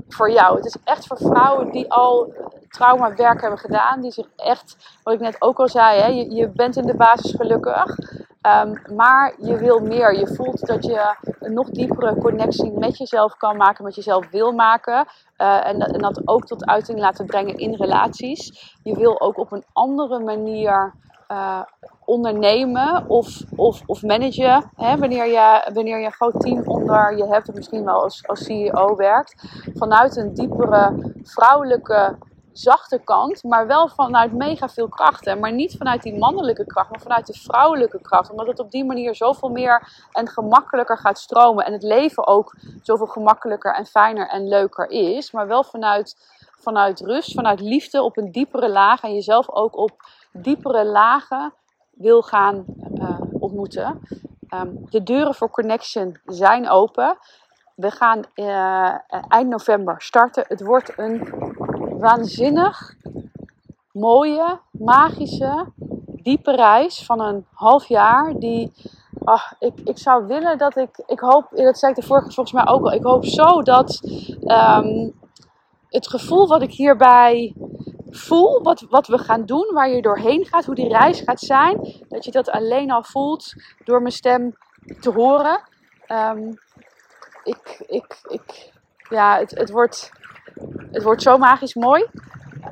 voor 0.07 0.31
jou. 0.31 0.55
Het 0.55 0.65
is 0.65 0.77
echt 0.83 1.07
voor 1.07 1.17
vrouwen 1.17 1.71
die 1.71 1.91
al 1.91 2.33
traumawerk 2.69 3.41
hebben 3.41 3.59
gedaan. 3.59 4.01
Die 4.01 4.11
zich 4.11 4.27
echt, 4.35 4.97
wat 5.03 5.13
ik 5.13 5.19
net 5.19 5.41
ook 5.41 5.59
al 5.59 5.67
zei, 5.67 6.01
hè, 6.01 6.07
je, 6.07 6.31
je 6.31 6.49
bent 6.49 6.75
in 6.75 6.85
de 6.85 6.95
basis 6.95 7.33
gelukkig. 7.35 7.97
Um, 8.41 8.95
maar 8.95 9.33
je 9.37 9.57
wil 9.57 9.79
meer. 9.79 10.19
Je 10.19 10.35
voelt 10.35 10.67
dat 10.67 10.85
je 10.85 11.15
een 11.39 11.53
nog 11.53 11.69
diepere 11.69 12.15
connectie 12.15 12.71
met 12.71 12.97
jezelf 12.97 13.37
kan 13.37 13.57
maken, 13.57 13.83
met 13.83 13.95
jezelf 13.95 14.29
wil 14.29 14.51
maken. 14.51 15.07
Uh, 15.37 15.67
en, 15.67 15.79
dat 15.79 16.21
ook 16.27 16.45
tot 16.45 16.65
uiting 16.65 16.99
laten 16.99 17.25
brengen 17.25 17.57
in 17.57 17.73
relaties. 17.73 18.75
Je 18.83 18.95
wil 18.95 19.21
ook 19.21 19.37
op 19.37 19.51
een 19.51 19.63
andere 19.73 20.19
manier 20.19 20.93
uh, 21.31 21.61
ondernemen 22.05 23.05
of, 23.07 23.41
of, 23.55 23.81
of 23.85 24.01
managen, 24.01 24.71
hè, 24.75 24.97
wanneer, 24.97 25.25
je, 25.25 25.71
wanneer 25.73 25.99
je 25.99 26.05
een 26.05 26.11
groot 26.11 26.39
team 26.39 26.61
onder 26.65 27.17
je 27.17 27.27
hebt, 27.27 27.49
of 27.49 27.55
misschien 27.55 27.85
wel 27.85 28.03
als, 28.03 28.27
als 28.27 28.43
CEO 28.43 28.95
werkt, 28.95 29.43
vanuit 29.73 30.17
een 30.17 30.33
diepere 30.33 31.11
vrouwelijke 31.23 32.17
zachte 32.53 32.99
kant, 33.03 33.43
maar 33.43 33.67
wel 33.67 33.87
vanuit 33.87 34.33
mega 34.33 34.69
veel 34.69 34.87
krachten. 34.87 35.39
Maar 35.39 35.51
niet 35.51 35.75
vanuit 35.77 36.01
die 36.01 36.17
mannelijke 36.17 36.65
kracht, 36.65 36.89
maar 36.89 37.01
vanuit 37.01 37.27
de 37.27 37.33
vrouwelijke 37.33 38.01
kracht. 38.01 38.29
Omdat 38.31 38.47
het 38.47 38.59
op 38.59 38.71
die 38.71 38.85
manier 38.85 39.15
zoveel 39.15 39.49
meer 39.49 40.07
en 40.11 40.27
gemakkelijker 40.27 40.97
gaat 40.97 41.19
stromen. 41.19 41.65
En 41.65 41.73
het 41.73 41.83
leven 41.83 42.27
ook 42.27 42.55
zoveel 42.81 43.07
gemakkelijker 43.07 43.73
en 43.73 43.85
fijner 43.85 44.27
en 44.27 44.47
leuker 44.47 44.89
is. 44.89 45.31
Maar 45.31 45.47
wel 45.47 45.63
vanuit, 45.63 46.17
vanuit 46.59 46.99
rust, 46.99 47.33
vanuit 47.33 47.59
liefde 47.59 48.01
op 48.01 48.17
een 48.17 48.31
diepere 48.31 48.69
laag. 48.69 49.01
En 49.01 49.13
jezelf 49.13 49.49
ook 49.49 49.77
op 49.77 49.91
diepere 50.31 50.85
lagen 50.85 51.53
wil 51.91 52.21
gaan 52.21 52.65
uh, 52.93 53.19
ontmoeten. 53.39 54.01
Um, 54.53 54.85
de 54.89 55.03
deuren 55.03 55.35
voor 55.35 55.49
Connection 55.49 56.19
zijn 56.25 56.69
open. 56.69 57.17
We 57.75 57.91
gaan 57.91 58.21
uh, 58.35 58.95
eind 59.27 59.49
november 59.49 60.01
starten. 60.01 60.45
Het 60.47 60.61
wordt 60.61 60.93
een 60.97 61.48
waanzinnig 61.99 62.95
mooie, 63.91 64.59
magische, 64.71 65.65
diepe 66.23 66.55
reis 66.55 67.05
van 67.05 67.19
een 67.19 67.45
half 67.53 67.87
jaar. 67.87 68.39
Die, 68.39 68.71
ach, 69.23 69.53
ik, 69.59 69.73
ik 69.83 69.97
zou 69.97 70.27
willen 70.27 70.57
dat 70.57 70.77
ik, 70.77 71.03
ik 71.05 71.19
hoop, 71.19 71.47
dat 71.51 71.77
zei 71.77 71.91
ik 71.91 71.99
de 71.99 72.07
vorige 72.07 72.31
volgens 72.31 72.63
mij 72.63 72.73
ook 72.73 72.83
al, 72.83 72.93
ik 72.93 73.03
hoop 73.03 73.25
zo 73.25 73.61
dat 73.61 73.99
um, 74.41 75.13
het 75.89 76.07
gevoel 76.07 76.47
wat 76.47 76.61
ik 76.61 76.71
hierbij 76.71 77.55
voel, 78.09 78.61
wat, 78.63 78.85
wat 78.89 79.07
we 79.07 79.17
gaan 79.17 79.45
doen, 79.45 79.71
waar 79.73 79.89
je 79.89 80.01
doorheen 80.01 80.45
gaat, 80.45 80.65
hoe 80.65 80.75
die 80.75 80.87
reis 80.87 81.21
gaat 81.21 81.39
zijn, 81.39 82.05
dat 82.07 82.25
je 82.25 82.31
dat 82.31 82.49
alleen 82.49 82.91
al 82.91 83.03
voelt 83.03 83.53
door 83.83 84.01
mijn 84.01 84.13
stem 84.13 84.55
te 84.99 85.11
horen. 85.11 85.61
Um, 86.07 86.57
ik, 87.43 87.83
ik, 87.87 88.19
ik, 88.27 88.73
ja, 89.09 89.37
het, 89.37 89.51
het 89.51 89.69
wordt 89.69 90.11
het 90.91 91.03
wordt 91.03 91.21
zo 91.21 91.37
magisch 91.37 91.73
mooi. 91.73 92.05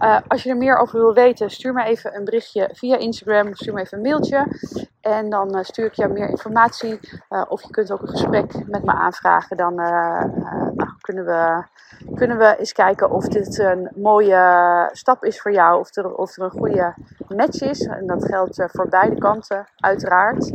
Uh, 0.01 0.19
als 0.27 0.43
je 0.43 0.49
er 0.49 0.57
meer 0.57 0.77
over 0.77 0.99
wil 0.99 1.13
weten, 1.13 1.49
stuur 1.49 1.73
me 1.73 1.83
even 1.83 2.15
een 2.15 2.23
berichtje 2.23 2.69
via 2.73 2.97
Instagram. 2.97 3.55
Stuur 3.55 3.73
me 3.73 3.81
even 3.81 3.97
een 3.97 4.03
mailtje. 4.03 4.47
En 5.01 5.29
dan 5.29 5.57
uh, 5.57 5.63
stuur 5.63 5.85
ik 5.85 5.93
jou 5.93 6.11
meer 6.11 6.29
informatie. 6.29 6.99
Uh, 7.29 7.43
of 7.47 7.61
je 7.61 7.69
kunt 7.69 7.91
ook 7.91 8.01
een 8.01 8.07
gesprek 8.07 8.67
met 8.67 8.83
me 8.83 8.91
aanvragen. 8.91 9.57
Dan 9.57 9.75
nou, 9.75 10.89
kunnen, 11.01 11.25
we, 11.25 11.63
kunnen 12.15 12.37
we 12.37 12.55
eens 12.57 12.73
kijken 12.73 13.11
of 13.11 13.27
dit 13.27 13.59
een 13.59 13.91
mooie 13.95 14.89
stap 14.91 15.23
is 15.23 15.41
voor 15.41 15.51
jou. 15.51 15.79
Of 15.79 15.95
er, 15.95 16.15
of 16.15 16.37
er 16.37 16.43
een 16.43 16.51
goede 16.51 16.93
match 17.27 17.61
is. 17.61 17.85
En 17.85 18.07
dat 18.07 18.25
geldt 18.25 18.63
voor 18.67 18.89
beide 18.89 19.17
kanten, 19.17 19.67
uiteraard. 19.75 20.51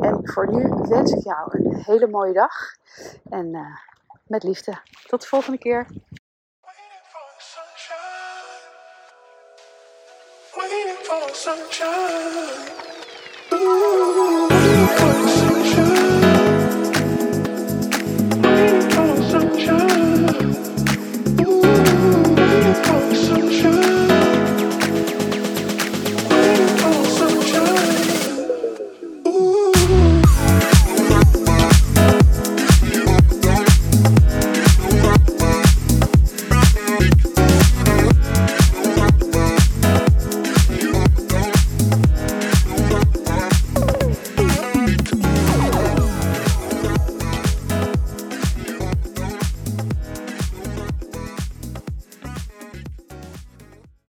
En 0.00 0.20
voor 0.22 0.50
nu 0.50 0.68
wens 0.88 1.12
ik 1.12 1.24
jou 1.24 1.48
een 1.50 1.82
hele 1.86 2.06
mooie 2.06 2.32
dag. 2.32 2.52
En 3.28 3.66
met 4.26 4.42
liefde. 4.42 4.74
Tot 5.06 5.20
de 5.20 5.26
volgende 5.26 5.58
keer. 5.58 5.86
Waiting 10.70 10.96
for 11.04 11.34
sunshine. 11.34 12.68
Ooh, 12.68 12.79